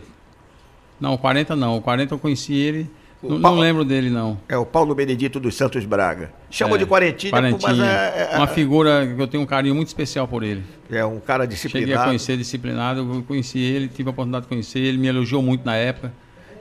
[1.00, 1.78] Não, o 40 não.
[1.78, 2.90] O 40 eu conheci ele.
[3.22, 4.38] Não, Paulo- não lembro dele, não.
[4.50, 6.32] É o Paulo Benedito dos Santos Braga.
[6.50, 7.86] Chamou É, de Quarentinha, mas Quarentinha.
[7.86, 10.64] é, é- Uma figura que eu tenho um carinho muito especial por ele.
[10.92, 12.06] é um cara Cheguei a disciplinado.
[12.08, 15.76] conhecer disciplinado, eu conheci ele, tive a oportunidade de conhecer ele, me elogiou muito na
[15.76, 16.12] época.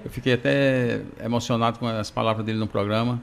[0.05, 3.23] Eu fiquei até emocionado com as palavras dele no programa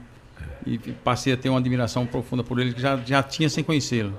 [0.66, 4.18] e passei a ter uma admiração profunda por ele que já, já tinha sem conhecê-lo.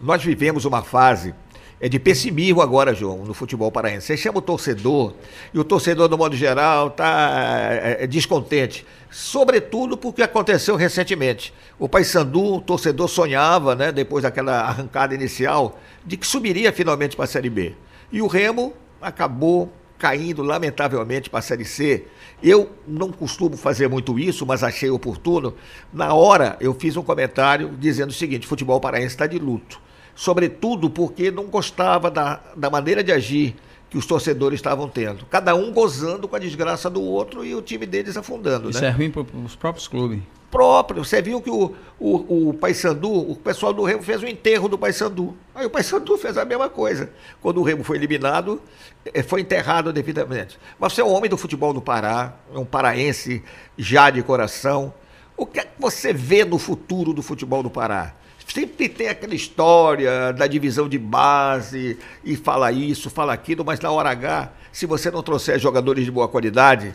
[0.00, 1.34] Nós vivemos uma fase
[1.82, 4.08] é de pessimismo agora, João, no futebol paraense.
[4.08, 5.14] Você chama o torcedor,
[5.54, 8.86] e o torcedor, no modo geral, está descontente.
[9.10, 11.54] Sobretudo porque aconteceu recentemente.
[11.78, 17.24] O Paysandu, o torcedor sonhava, né, depois daquela arrancada inicial, de que subiria finalmente para
[17.24, 17.74] a Série B.
[18.12, 22.06] E o Remo acabou caindo, lamentavelmente, para a Série C.
[22.42, 25.54] Eu não costumo fazer muito isso, mas achei oportuno.
[25.92, 29.80] Na hora, eu fiz um comentário dizendo o seguinte: futebol paraense está de luto
[30.20, 33.56] sobretudo porque não gostava da, da maneira de agir
[33.88, 35.24] que os torcedores estavam tendo.
[35.26, 38.68] Cada um gozando com a desgraça do outro e o time deles afundando.
[38.68, 38.88] Isso né?
[38.88, 40.20] é ruim para os próprios clubes.
[40.50, 41.04] Próprio.
[41.04, 44.76] Você viu que o, o, o Paysandu, o pessoal do Remo fez o enterro do
[44.76, 45.36] Paysandu.
[45.54, 47.10] Aí o Paysandu fez a mesma coisa.
[47.40, 48.60] Quando o Remo foi eliminado,
[49.04, 50.58] eh, foi enterrado devidamente.
[50.78, 53.44] Mas você é um homem do futebol do Pará, é um paraense
[53.78, 54.92] já de coração.
[55.36, 58.14] O que é que você vê no futuro do futebol do Pará?
[58.52, 63.92] Sempre tem aquela história da divisão de base e fala isso, fala aquilo, mas na
[63.92, 66.92] hora H, se você não trouxer jogadores de boa qualidade,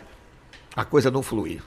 [0.76, 1.58] a coisa não flui.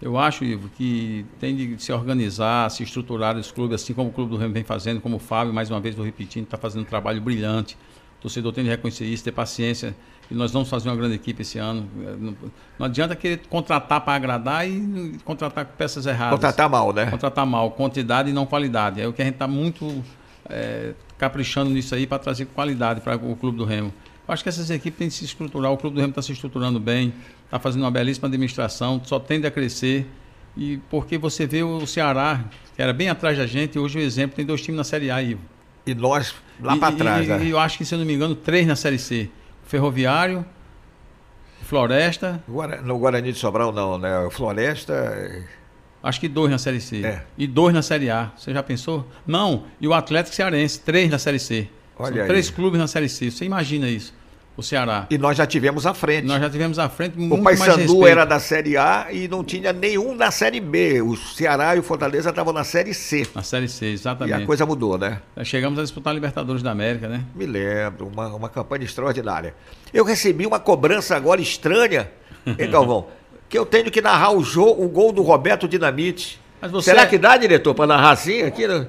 [0.00, 4.12] Eu acho, Ivo, que tem de se organizar, se estruturar os clubes, assim como o
[4.12, 6.82] Clube do Remo vem fazendo, como o Fábio, mais uma vez, estou repetindo, está fazendo
[6.82, 7.76] um trabalho brilhante.
[8.18, 9.94] O torcedor tem de reconhecer isso, ter paciência.
[10.30, 11.88] E nós vamos fazer uma grande equipe esse ano.
[12.04, 12.36] É, Não,
[12.78, 16.34] não adianta querer contratar para agradar e contratar com peças erradas.
[16.34, 17.06] Contratar mal, né?
[17.06, 19.00] Contratar mal, quantidade e não qualidade.
[19.00, 20.04] É o que a gente está muito
[20.48, 23.92] é, caprichando nisso aí para trazer qualidade para o Clube do Remo.
[24.28, 25.72] Acho que essas equipes têm de se estruturar.
[25.72, 27.14] O Clube do Remo está se estruturando bem,
[27.46, 30.06] está fazendo uma belíssima administração, só tende a crescer.
[30.56, 32.44] E porque você vê o Ceará,
[32.76, 35.22] que era bem atrás da gente, hoje o exemplo tem dois times na Série A,
[35.22, 35.40] Ivo.
[35.86, 37.44] E nós lá para trás, E, né?
[37.44, 39.30] e eu acho que, se eu não me engano, três na Série C.
[39.64, 40.44] Ferroviário,
[41.62, 42.42] Floresta,
[42.84, 44.28] No Guarani de Sobral, não, né?
[44.30, 44.92] Floresta.
[44.92, 45.44] é,
[46.02, 47.04] Acho que dois na Série C.
[47.04, 47.24] É.
[47.36, 48.30] E dois na Série A.
[48.36, 49.06] Você já pensou?
[49.26, 49.64] Não.
[49.80, 51.68] E o Atlético Cearense, três na Série C.
[51.98, 52.28] Olha São aí.
[52.28, 53.30] três clubes na Série C.
[53.30, 54.14] Você imagina isso?
[54.58, 55.06] O Ceará.
[55.08, 56.26] E nós já tivemos à frente.
[56.26, 59.44] Nós já tivemos à frente O muito mais Paysandu era da Série A e não
[59.44, 61.00] tinha nenhum na Série B.
[61.00, 63.24] O Ceará e o Fortaleza estavam na Série C.
[63.36, 64.42] Na Série C, E exatamente.
[64.42, 65.20] a coisa mudou, né?
[65.36, 67.22] Nós Chegamos a disputar a Libertadores da América, né?
[67.36, 69.54] Me lembro, uma, uma campanha extraordinária.
[69.94, 72.10] Eu recebi uma cobrança agora estranha,
[72.44, 73.06] hein, Galvão?
[73.48, 76.40] que eu tenho que narrar o, jogo, o gol do Roberto Dinamite.
[76.60, 78.66] Mas você- Será que dá, diretor, para narrar assim aqui?
[78.66, 78.88] né?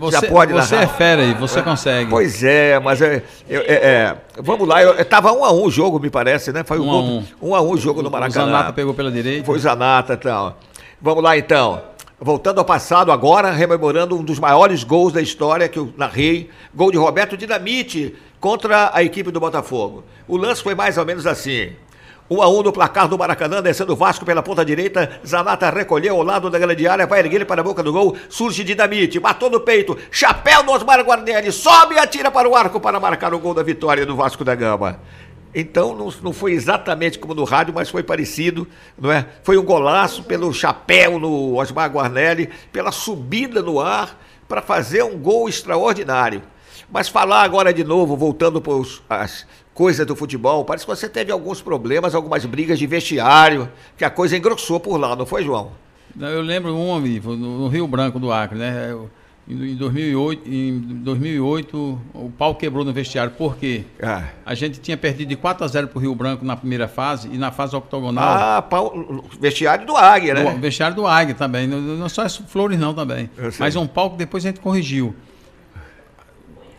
[0.00, 0.84] Você, pode você narrar.
[0.84, 2.10] é fera aí, você consegue.
[2.10, 5.70] Pois é, mas é, eu- é- é, vamos lá, eu, tava um a um o
[5.70, 6.64] jogo, me parece, né?
[6.64, 7.24] Foi o Um a um.
[7.42, 8.46] um a um o jogo no O Maracanã.
[8.46, 9.44] Zanata pegou pela direita.
[9.44, 10.54] Foi o Zanata, então.
[11.00, 11.82] Vamos lá, então.
[12.22, 16.50] Voltando ao passado agora, rememorando um dos maiores gols da história que eu narrei.
[16.74, 20.04] Gol de Roberto Dinamite contra a equipe do Botafogo.
[20.28, 21.70] O lance foi mais ou menos assim.
[22.30, 25.20] 1 um a 1 um no placar do Maracanã, descendo o Vasco pela ponta direita.
[25.26, 28.16] Zanata recolheu ao lado da grande área, vai erguer para a boca do gol.
[28.28, 29.98] Surge Dinamite, matou no peito.
[30.12, 33.64] Chapéu do Osmar Guarnelli, sobe e atira para o arco para marcar o gol da
[33.64, 35.00] vitória do Vasco da Gama.
[35.52, 39.26] Então não, não foi exatamente como no rádio, mas foi parecido, não é?
[39.42, 44.16] Foi um golaço pelo chapéu no Osmar Guarnelli, pela subida no ar
[44.48, 46.42] para fazer um gol extraordinário.
[46.88, 48.74] Mas falar agora de novo, voltando para
[49.22, 49.44] as
[49.80, 53.66] coisas do futebol, parece que você teve alguns problemas, algumas brigas de vestiário,
[53.96, 55.72] que a coisa engrossou por lá, não foi, João?
[56.20, 58.94] Eu lembro um, amigo, no, Rio Branco do Acre, né?
[59.48, 63.32] Em 2008, em 2008 o pau quebrou no vestiário.
[63.32, 63.86] Por quê?
[64.02, 64.24] Ah.
[64.44, 67.30] A gente tinha perdido de 4 a 0 para o Rio Branco na primeira fase
[67.32, 68.22] e na fase octogonal.
[68.22, 68.92] Ah, pau,
[69.40, 70.52] vestiário do Águia, né?
[70.52, 71.66] Do vestiário do Águia também.
[71.66, 73.30] Não, não só as flores, não, também.
[73.58, 75.14] Mas um palco depois a gente corrigiu.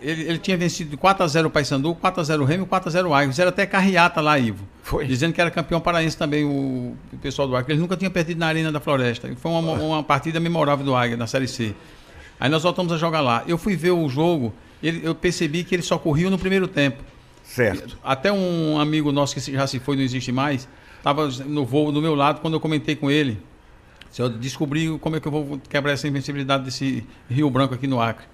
[0.02, 2.64] Ele, ele tinha vencido de 4 a 0 o Paysandu, 4 a 0 o Remo
[2.64, 3.30] e 4 a 0 o Águia.
[3.30, 4.68] Fizeram até carreata lá, Ivo.
[4.82, 5.06] Foi.
[5.06, 7.74] Dizendo que era campeão paraense também o, o pessoal do Águia.
[7.74, 9.28] Eles nunca tinham perdido na Arena da Floresta.
[9.28, 11.76] E Foi uma, uma partida memorável do Águia na Série C.
[12.40, 13.44] Aí nós voltamos a jogar lá.
[13.48, 17.04] Eu fui ver o jogo, ele- eu percebi que ele só corriam no primeiro tempo.
[17.44, 17.98] Certo.
[18.04, 22.02] Até um amigo nosso que já se foi, não existe mais, estava no voo do
[22.02, 23.38] meu lado quando eu comentei com ele.
[24.10, 27.88] Se eu descobri como é que eu vou quebrar essa invencibilidade desse Rio Branco aqui
[27.88, 28.26] no Acre.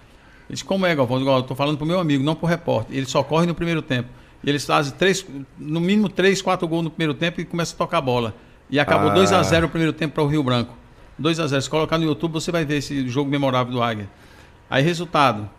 [0.49, 1.17] Ele disse, como é, Galvão?
[1.17, 2.95] Eu digo, "Ó, eu estou falando para o meu amigo, não para o repórter.
[2.95, 4.09] Ele só corre no primeiro tempo.
[4.43, 5.25] E eles fazem três,
[5.57, 8.33] no mínimo três, quatro gols no primeiro tempo e começa a tocar a bola.
[8.69, 9.13] E acabou Ah.
[9.13, 10.73] 2 a 0 o primeiro tempo para o Rio Branco.
[11.17, 14.09] 2 a 0 Se colocar no YouTube, você vai ver esse jogo memorável do Águia.
[14.69, 15.49] Aí, resultado.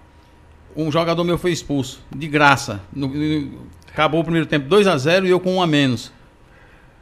[0.77, 2.81] Um jogador meu foi expulso, de graça.
[2.93, 3.59] No- no-
[3.91, 6.13] acabou o primeiro tempo 2 a 0 e eu com um a menos.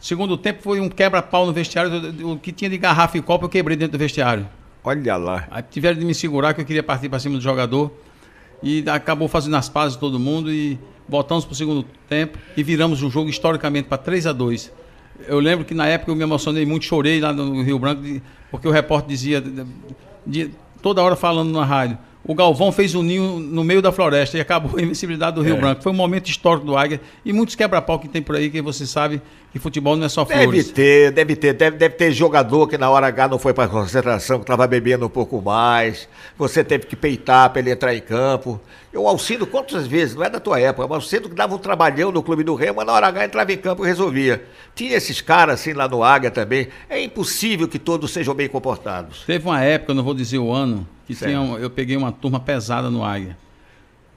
[0.00, 1.90] Segundo tempo foi um quebra-pau no vestiário.
[2.32, 4.48] O que tinha de garrafa e copo eu quebrei dentro do vestiário.
[4.86, 5.48] Olha lá.
[5.50, 7.90] Aí tiveram de me segurar que eu queria partir para cima do jogador.
[8.62, 10.78] E acabou fazendo as pazes todo mundo e
[11.08, 14.72] voltamos para o segundo tempo e viramos o jogo historicamente para 3 a 2
[15.28, 18.02] Eu lembro que na época eu me emocionei muito, chorei lá no Rio Branco,
[18.50, 19.66] porque o repórter dizia, de-
[20.26, 24.36] de- toda hora falando na rádio, o Galvão fez um ninho no meio da floresta
[24.36, 25.60] e acabou a invencibilidade do Rio É.
[25.60, 25.82] Branco.
[25.82, 28.84] Foi um momento histórico do Águia e muitos quebra-pau que tem por aí, que você
[28.86, 29.22] sabe
[29.52, 30.70] que futebol não é só Deve flores.
[30.70, 34.38] ter, deve ter, deve, deve ter jogador que na hora H não foi para concentração,
[34.38, 36.08] que estava bebendo um pouco mais.
[36.36, 38.60] Você teve que peitar para ele entrar em campo.
[38.92, 41.58] Eu Alcido, quantas vezes, não é da tua época, mas o Alcido que dava um
[41.58, 44.42] trabalhão no clube do Remo, mas na hora H entrava em campo e resolvia.
[44.74, 46.68] Tinha esses caras assim lá no Águia também.
[46.90, 49.22] É impossível que todos sejam bem comportados.
[49.26, 52.90] Teve uma época, não vou dizer o ano, que tinha, eu peguei uma turma pesada
[52.90, 53.36] no Águia.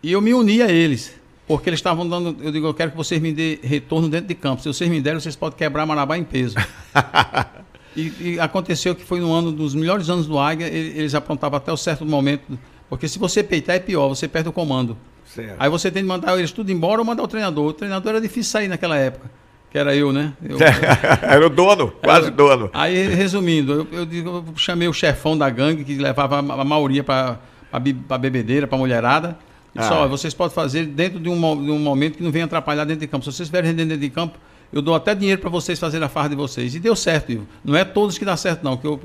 [0.01, 1.13] E eu me uni a eles,
[1.47, 2.35] porque eles estavam dando.
[2.41, 4.61] Eu digo, eu quero que vocês me dêem retorno dentro de campo.
[4.61, 6.55] Se vocês me derem, vocês podem quebrar Marabá em peso.
[7.95, 11.57] e, e aconteceu que foi no ano dos melhores anos do Águia, ele- eles aprontavam
[11.57, 12.57] até o certo momento.
[12.89, 14.97] Porque se você peitar é pior, você perde o comando.
[15.25, 15.55] Certo.
[15.59, 17.67] Aí você tem que mandar eles tudo embora ou mandar o treinador.
[17.67, 19.29] O treinador era difícil sair naquela época,
[19.71, 20.33] que era eu, né?
[20.43, 20.57] Eu,
[21.21, 22.69] Era o dono, quase Era- dono.
[22.73, 27.03] Aí, resumindo, eu, eu eu chamei o chefão da gangue, que levava a, a maioria
[27.03, 27.37] para
[27.71, 29.37] a bebedeira, para mulherada.
[29.75, 29.99] E disse, Ah.
[29.99, 33.01] "Ó, vocês podem fazer dentro de um, de um momento que não venha atrapalhar dentro
[33.01, 33.23] de campo.
[33.25, 34.37] Se vocês estiverem dentro de campo,
[34.73, 36.73] eu dou até dinheiro para vocês fazerem a farra de vocês.
[36.73, 37.47] E deu certo, Ivo.
[37.63, 38.75] Não é todos que dá certo, não.
[38.77, 38.99] Que eu,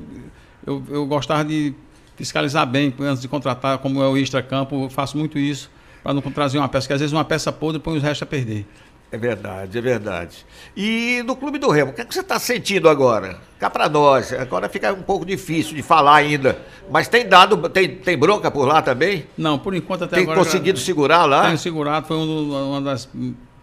[0.65, 1.73] eu, eu gostava de
[2.15, 5.69] fiscalizar bem antes de contratar, como é o extra-campo, eu faço muito isso
[6.01, 8.25] para não trazer uma peça, porque às vezes uma peça podre põe os restos a
[8.27, 8.65] perder.
[9.11, 10.45] É verdade, é verdade.
[10.75, 13.39] E no Clube do Remo, o que, é que você está sentindo agora?
[13.59, 16.59] Cá para nós, agora fica um pouco difícil de falar ainda.
[16.89, 19.25] Mas tem dado, tem, tem bronca por lá também?
[19.37, 20.39] Não, por enquanto até tem agora...
[20.39, 21.45] conseguido segurar lá?
[21.45, 23.09] Tenho segurado, foi um uma das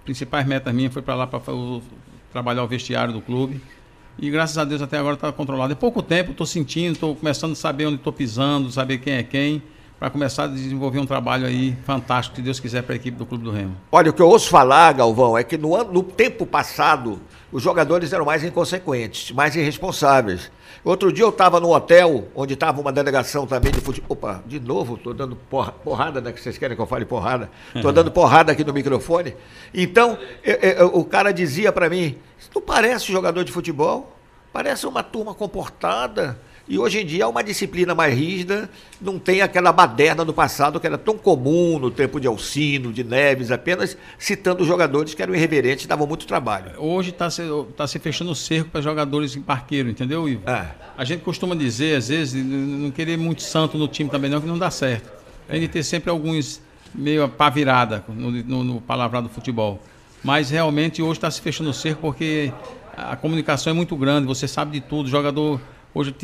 [0.05, 1.41] principais metas minhas, foi para lá para
[2.33, 3.61] trabalhar o vestiário do clube.
[4.19, 5.73] E graças a Deus até agora está controlado.
[5.73, 9.23] Em pouco tempo estou sentindo, estou começando a saber onde estou pisando, saber quem é
[9.23, 9.63] quem,
[10.03, 13.25] para começar a desenvolver um trabalho aí fantástico, se Deus quiser, para a equipe do
[13.25, 13.77] Clube do Remo.
[13.93, 17.21] Olha, o que eu ouço falar, Galvão, é que no, ano- no tempo passado
[17.53, 20.51] os jogadores eram mais inconsequentes, mais irresponsáveis.
[20.85, 24.09] Outro dia eu estava no hotel, onde estava uma delegação também de futebol.
[24.11, 26.33] Opa, de novo, estou dando porra- porrada, né?
[26.33, 27.49] Que vocês querem que eu fale porrada?
[27.73, 29.37] Estou dando porrada aqui no microfone.
[29.73, 32.17] Então, eu- eu- o cara dizia para mim:
[32.53, 34.17] não parece jogador de futebol?
[34.53, 36.41] Parece uma turma comportada.
[36.69, 40.79] E hoje em dia há uma disciplina mais rígida, não tem aquela baderna do passado
[40.79, 45.35] que era tão comum no tempo de Alcino, de Neves, apenas citando jogadores que eram
[45.35, 46.73] irreverentes e davam muito trabalho.
[46.79, 47.43] Hoje está se,
[47.77, 50.43] tá se fechando o cerco para jogadores em parqueiro, entendeu, Ivo?
[50.47, 50.71] Ah.
[50.97, 54.47] A gente costuma dizer, às vezes, não querer muito santo no time também não, que
[54.47, 55.11] não dá certo.
[55.49, 56.61] A gente ter sempre alguns
[56.95, 59.81] meio pá virada no, no, no palavrar do futebol.
[60.23, 62.53] Mas realmente hoje está se fechando o cerco porque
[62.97, 65.07] a comunicação é muito grande, você sabe de tudo.
[65.07, 65.61] O jogador
[65.95, 66.15] hoje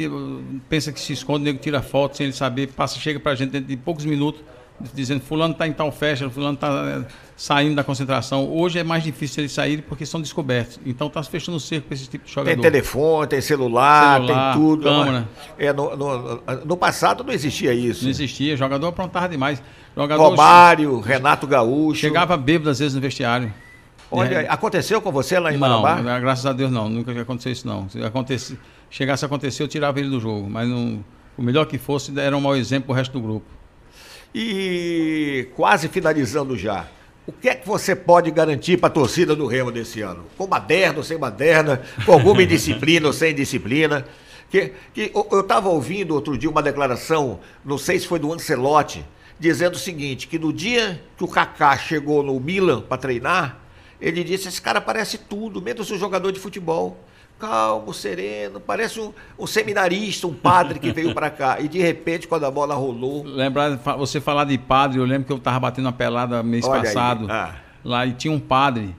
[0.69, 3.51] pensa que se esconde, o nego tira foto sem ele saber, passa, chega pra gente
[3.51, 4.43] dentro de poucos minutos,
[4.95, 7.05] dizendo fulano está em tal festa, fulano está
[7.37, 8.49] saindo da concentração.
[8.49, 10.79] Hoje é mais difícil eles saírem porque são descobertos.
[10.87, 12.55] Então está se fechando o cerco para esse tipo de jogador.
[12.61, 14.83] Tem telefone, tem celular, Celular, tem tudo.
[14.85, 15.29] câmera.
[15.59, 18.05] É, no, no- no passado não existia isso.
[18.05, 19.61] Não existia, jogador aprontava demais.
[19.97, 22.01] Jogador Romário, Renato Gaúcho.
[22.01, 23.53] chegava bêbado às vezes no vestiário.
[24.11, 24.47] Olha, É.
[24.49, 26.21] aconteceu com você lá em Não, Marabá?
[26.21, 27.89] graças a Deus não, nunca aconteceu isso não.
[27.91, 28.57] Se acontece,
[28.91, 31.05] chegasse a acontecer, eu tirava ele do jogo, mas não,
[31.37, 33.47] o melhor que fosse era um mau exemplo pro resto do grupo.
[34.35, 36.87] E quase finalizando já.
[37.27, 40.25] O que é que você pode garantir para a torcida do Remo desse ano?
[40.37, 44.07] Com baderna ou sem baderna, com alguma indisciplina ou sem disciplina?
[44.51, 48.33] Que, que eu- eu estava ouvindo outro dia uma declaração, não sei se foi do
[48.33, 49.05] Ancelotti,
[49.39, 53.59] dizendo o seguinte, que no dia que o Kaká chegou no Milan para treinar,
[54.01, 56.97] ele disse, esse cara parece tudo, menos um jogador de futebol.
[57.39, 61.61] Calmo, sereno, parece um, um seminarista, um padre que veio para cá.
[61.61, 65.33] E de repente, quando a bola rolou, Lembrar, você falar de padre, eu lembro que
[65.33, 67.27] eu estava batendo uma pelada mês Olha passado.
[67.31, 67.55] ah.
[67.85, 68.95] Lá e tinha um padre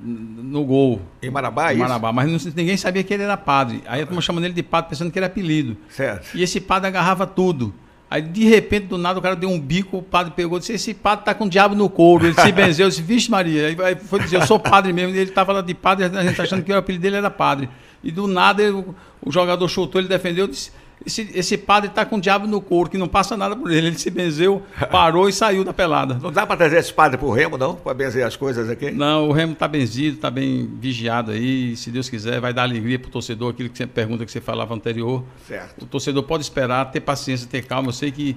[0.00, 1.00] no gol.
[1.22, 1.78] em Marabá, é em?
[1.78, 3.82] Marabá, mas não- ninguém sabia que ele era padre.
[3.86, 5.76] Aí turma chamando ele de padre, pensando que era apelido.
[5.88, 6.36] Certo.
[6.36, 7.74] E esse padre agarrava tudo.
[8.10, 10.94] Aí, de repente, do nada, o cara deu um bico, o padre pegou disse: Esse
[10.94, 12.24] padre tá com o diabo no couro.
[12.26, 13.66] Ele se benzeu, eu disse: Vixe, Maria.
[13.84, 15.14] Aí foi dizer: Eu sou padre mesmo.
[15.14, 17.68] Ele tava lá de padre, a gente achando que o apelido dele era padre.
[18.02, 18.72] E do nada, ele-
[19.20, 20.70] o jogador chutou, ele defendeu, disse:
[21.06, 23.86] esse, esse padre tá com o diabo no couro, que não passa nada por ele.
[23.88, 26.18] Ele se benzeu, parou e saiu da pelada.
[26.20, 27.74] Não dá para trazer esse padre pro Remo, não?
[27.76, 28.90] Para benzer as coisas aqui?
[28.90, 31.76] Não, o Remo tá benzido, tá bem vigiado aí.
[31.76, 34.74] Se Deus quiser, vai dar alegria pro torcedor, aquilo que você pergunta que você falava
[34.74, 35.24] anterior.
[35.46, 35.82] Certo.
[35.84, 37.88] O torcedor pode esperar, ter paciência, ter calma.
[37.88, 38.36] Eu sei que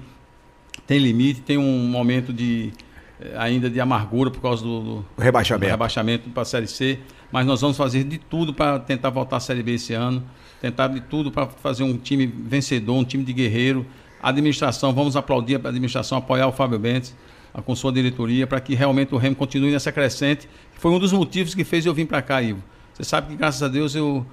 [0.86, 2.72] tem limite, tem um momento de
[3.20, 5.66] eh, ainda de amargura por causa do, do- O rebaixamento.
[5.66, 6.98] do rebaixamento para a Série C,
[7.30, 10.22] mas nós vamos fazer de tudo para tentar voltar à Série B esse ano,
[10.62, 13.84] tentar de tudo para fazer um time vencedor, um time de guerreiro.
[14.22, 17.14] A administração, vamos aplaudir a administração, apoiar o Fábio Bentes
[17.52, 20.48] a- com sua diretoria para que realmente o Remo continue nessa crescente.
[20.74, 22.62] Foi um dos motivos que fez eu vir para cá, Ivo.
[22.94, 24.24] Você sabe que graças a Deus eu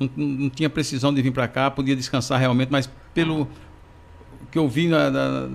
[0.00, 3.46] não, não- tinha precisão de vir para cá, podia descansar realmente, mas pelo
[4.50, 5.48] que eu vi na- na-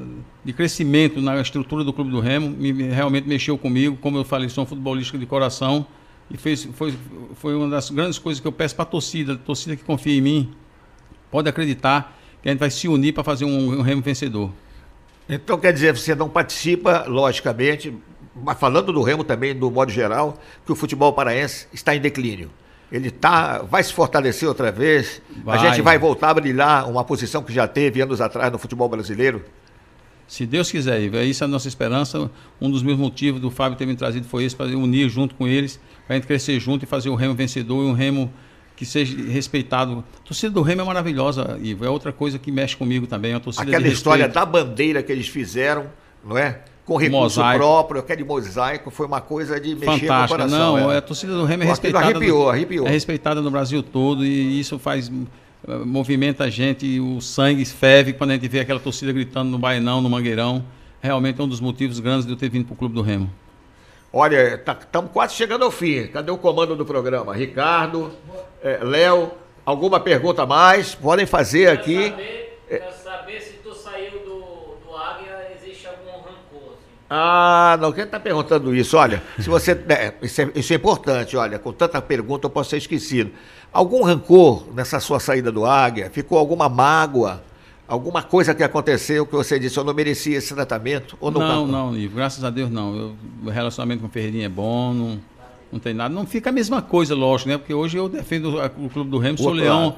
[0.46, 3.98] de crescimento na estrutura do Clube do Remo, me- realmente mexeu comigo.
[4.00, 5.86] Como eu falei, sou um futebolista de coração.
[6.30, 6.94] E fez, foi,
[7.36, 10.18] foi uma das grandes coisas que eu peço para a torcida, a torcida que confia
[10.18, 10.54] em mim,
[11.32, 14.52] pode acreditar que a gente vai se unir para fazer um, um Remo vencedor.
[15.28, 17.96] Então quer dizer, você não participa, logicamente,
[18.36, 22.50] mas falando do Remo também, do modo geral, que o futebol paraense está em declínio.
[22.92, 25.22] Ele tá, vai se fortalecer outra vez.
[25.44, 25.58] Vai.
[25.58, 28.90] A gente vai voltar a brilhar uma posição que já teve anos atrás no futebol
[28.90, 29.46] brasileiro.
[30.28, 32.30] Se Deus quiser, Ivo, é isso a nossa esperança.
[32.60, 35.48] Um dos meus motivos do Fábio ter me trazido foi esse, para unir junto com
[35.48, 35.80] eles,
[36.10, 38.34] para a gente crescer junto e fazer o Remo vencedor e um Remo
[38.76, 40.04] que seja respeitado.
[40.18, 41.86] A torcida do Remo é maravilhosa, Ivo.
[41.86, 43.36] É outra coisa que mexe comigo também.
[43.36, 45.86] A torcida Aquela história da bandeira que eles fizeram,
[46.26, 46.62] não é?
[46.84, 47.60] Com recurso Mosaico.
[47.60, 50.28] próprio, aquele mosaico, foi uma coisa de mexer no fantástica.
[50.30, 50.78] coração.
[50.78, 50.98] Não, é.
[50.98, 52.06] a torcida do Remo é respeitada.
[52.06, 52.88] arrepiou, arrepiou.
[52.88, 55.12] É respeitada no Brasil todo e isso faz
[55.68, 59.60] eh, movimenta a gente, o sangue ferve quando a gente vê aquela torcida gritando no
[59.60, 60.66] Bainão, no Mangueirão.
[61.04, 63.30] Realmente é um dos motivos grandes de eu ter vindo para o Clube do Remo.
[64.12, 66.08] Olha, estamos quase chegando ao fim.
[66.08, 67.34] Cadê o comando do programa?
[67.36, 68.12] Ricardo,
[68.64, 69.32] eh, Léo,
[69.64, 70.96] alguma pergunta a mais?
[70.96, 72.10] Podem fazer aqui.
[72.10, 76.70] Quero saber, quero saber se tu saiu do, do Águia, existe algum rancor.
[76.70, 77.06] Assim.
[77.08, 78.98] Ah, não, quem está perguntando isso?
[78.98, 79.74] Olha, se você.
[79.74, 83.32] é, isso, é, isso é importante, olha, com tanta pergunta eu posso ser esquecido.
[83.72, 86.10] Algum rancor nessa sua saída do Águia?
[86.10, 87.44] Ficou alguma mágoa?
[87.90, 91.18] Alguma coisa que aconteceu que você disse, eu não merecia esse tratamento?
[91.20, 92.96] Ou não, Não, não, Ivo, graças a Deus não.
[92.96, 93.16] Eu-
[93.46, 95.20] o relacionamento com o Ferreirinha é bom, não,
[95.72, 96.14] não tem nada.
[96.14, 97.58] Não fica a mesma coisa, lógico, né?
[97.58, 99.60] Porque hoje eu defendo o Clube do Remo, sou Claro.
[99.60, 99.96] leão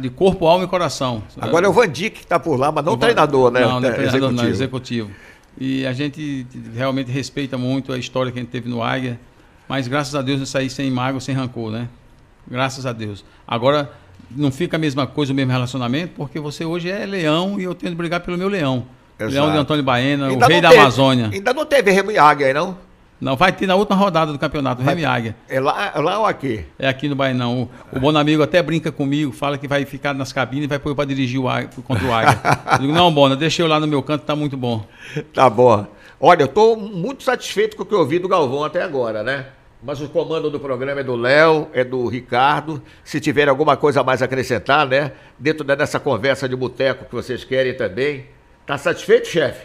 [0.00, 1.22] de corpo, alma e coração.
[1.40, 3.60] Agora é o Vandir que está por lá, mas não o treinador, né?
[3.60, 4.50] Não, não é É, treinador, não, é executivo.
[4.50, 5.10] executivo.
[5.58, 6.44] E a gente
[6.74, 9.18] realmente respeita muito a história que a gente teve no Águia,
[9.68, 11.88] mas graças a Deus eu saí sem mágoa, sem rancor, né?
[12.48, 13.24] Graças a Deus.
[13.46, 13.90] Agora,
[14.30, 17.74] não fica a mesma coisa, o mesmo relacionamento, porque você hoje é leão e eu
[17.74, 18.84] tenho que brigar pelo meu leão.
[19.18, 19.32] Exato.
[19.34, 21.30] Leão de Antônio Baena, Ainda o rei da teve- Amazônia.
[21.32, 22.76] Ainda não teve Remo e Águia aí, não?
[23.18, 25.36] Não, vai ter na última rodada do campeonato, o Remy Águia.
[25.48, 26.66] É lá, é lá ou aqui?
[26.78, 27.70] É aqui no Bainão.
[27.92, 30.94] O, o Bonamigo até brinca comigo, fala que vai ficar nas cabines e vai pôr
[30.94, 32.38] para dirigir o Águia, contra o Águia.
[32.72, 34.84] Eu digo, não, Bona, deixa eu lá no meu canto, tá muito bom.
[35.32, 35.86] Tá bom.
[36.20, 39.46] Olha, eu estou muito satisfeito com o que eu ouvi do Galvão até agora, né?
[39.86, 42.82] Mas o comando do programa é do Léo, é do Ricardo.
[43.04, 45.12] Se tiver alguma coisa a mais a acrescentar, né?
[45.38, 48.26] Dentro dessa conversa de boteco que vocês querem também.
[48.66, 49.64] Tá satisfeito, chefe?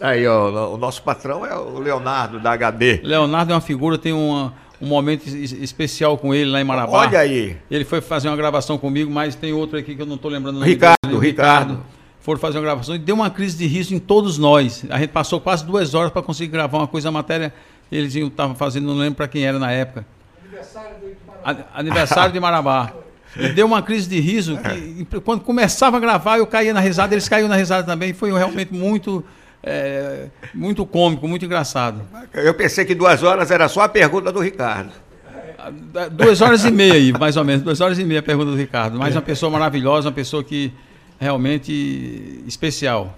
[0.00, 3.00] Aí, ó, o nosso patrão é o Leonardo, da HD.
[3.04, 6.98] Leonardo é uma figura, tem uma- um momento es- especial com ele lá em Marabá.
[6.98, 7.56] Olha aí.
[7.70, 10.60] Ele foi fazer uma gravação comigo, mas tem outro aqui que eu não estou lembrando.
[10.64, 11.80] Ricardo, dele, Ricardo.
[12.18, 14.84] Foram fazer uma gravação e deu uma crise de riso em todos nós.
[14.90, 17.52] A gente passou quase duas horas para conseguir gravar uma coisa, a matéria
[17.96, 20.06] eles estavam fazendo, não lembro para quem era na época.
[20.42, 22.92] Aniversário do Aniversário de Marabá.
[23.36, 27.14] E deu uma crise de riso que quando começava a gravar eu caía na risada,
[27.14, 28.12] eles caíam na risada também.
[28.12, 29.24] Foi realmente muito,
[29.62, 32.02] é, muito cômico, muito engraçado.
[32.34, 34.92] Eu pensei que duas horas era só a pergunta do Ricardo.
[36.12, 37.62] Duas horas e meia aí, mais ou menos.
[37.62, 38.98] Duas horas e meia a pergunta do Ricardo.
[38.98, 40.72] Mas uma pessoa maravilhosa, uma pessoa que
[41.20, 43.16] realmente especial.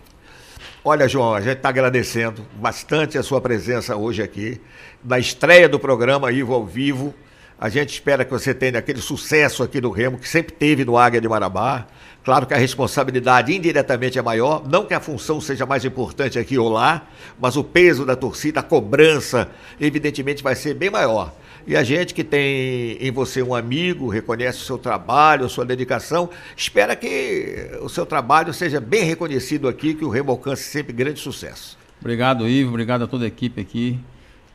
[0.86, 4.60] Olha, João, a gente está agradecendo bastante a sua presença hoje aqui,
[5.02, 7.14] na estreia do programa Ivo ao Vivo.
[7.58, 10.98] A gente espera que você tenha aquele sucesso aqui no Remo, que sempre teve no
[10.98, 11.86] Águia de Marabá.
[12.22, 16.58] Claro que a responsabilidade indiretamente é maior, não que a função seja mais importante aqui
[16.58, 17.06] ou lá,
[17.40, 19.48] mas o peso da torcida, a cobrança,
[19.80, 21.32] evidentemente vai ser bem maior.
[21.66, 25.64] E a gente que tem em você um amigo, reconhece o seu trabalho, a sua
[25.64, 30.92] dedicação, espera que o seu trabalho seja bem reconhecido aqui, que o Remo alcance sempre
[30.92, 31.78] grande sucesso.
[32.00, 33.98] Obrigado, Ivo, obrigado a toda a equipe aqui.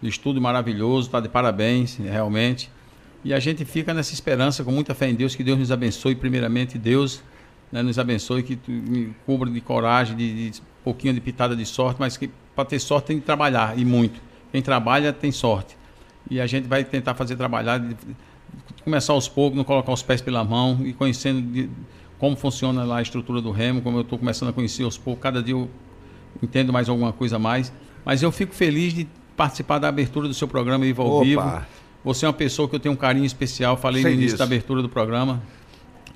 [0.03, 2.70] Estudo maravilhoso, está de parabéns, realmente.
[3.26, 6.14] E a gente fica nessa esperança, com muita fé em Deus, que Deus nos abençoe,
[6.16, 7.24] primeiramente Deus
[7.72, 11.97] né, nos abençoe, que me cubra de coragem, de, de pouquinho de pitada de sorte,
[11.99, 14.22] mas que para ter sorte tem que trabalhar, e muito.
[14.51, 15.79] Quem trabalha tem sorte.
[16.30, 17.82] E a gente vai tentar fazer trabalhar,
[18.84, 21.70] começar aos poucos, não colocar os pés pela mão e conhecendo de,
[22.17, 25.22] como funciona lá a estrutura do remo, como eu estou começando a conhecer aos poucos,
[25.22, 25.70] cada dia eu
[26.41, 27.72] entendo mais alguma coisa a mais.
[28.05, 31.24] Mas eu fico feliz de participar da abertura do seu programa Viva ao Opa.
[31.24, 31.65] Vivo.
[32.03, 34.38] Você é uma pessoa que eu tenho um carinho especial, falei Sei no início disso.
[34.38, 35.41] da abertura do programa.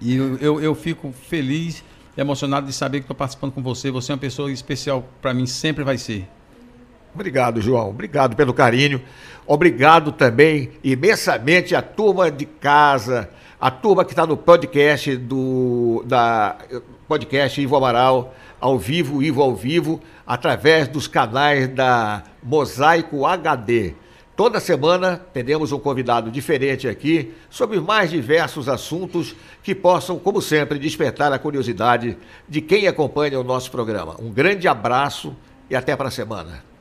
[0.02, 1.84] E eu, eu, eu fico feliz
[2.18, 3.92] e emocionado de saber que estou participando com você.
[3.92, 6.28] Você é uma pessoa especial para mim, sempre vai ser.
[7.14, 7.90] Obrigado, João.
[7.90, 9.02] Obrigado pelo carinho.
[9.46, 16.58] Obrigado também imensamente à turma de casa, a turma que está no podcast do da
[17.08, 23.94] podcast Ivo Amaral, ao vivo, Ivo ao vivo, através dos canais da Mosaico HD.
[24.36, 30.80] Toda semana teremos um convidado diferente aqui sobre mais diversos assuntos que possam, como sempre,
[30.80, 32.18] despertar a curiosidade
[32.50, 34.16] de quem acompanha o nosso programa.
[34.20, 35.36] Um grande abraço
[35.70, 36.73] e até para a semana.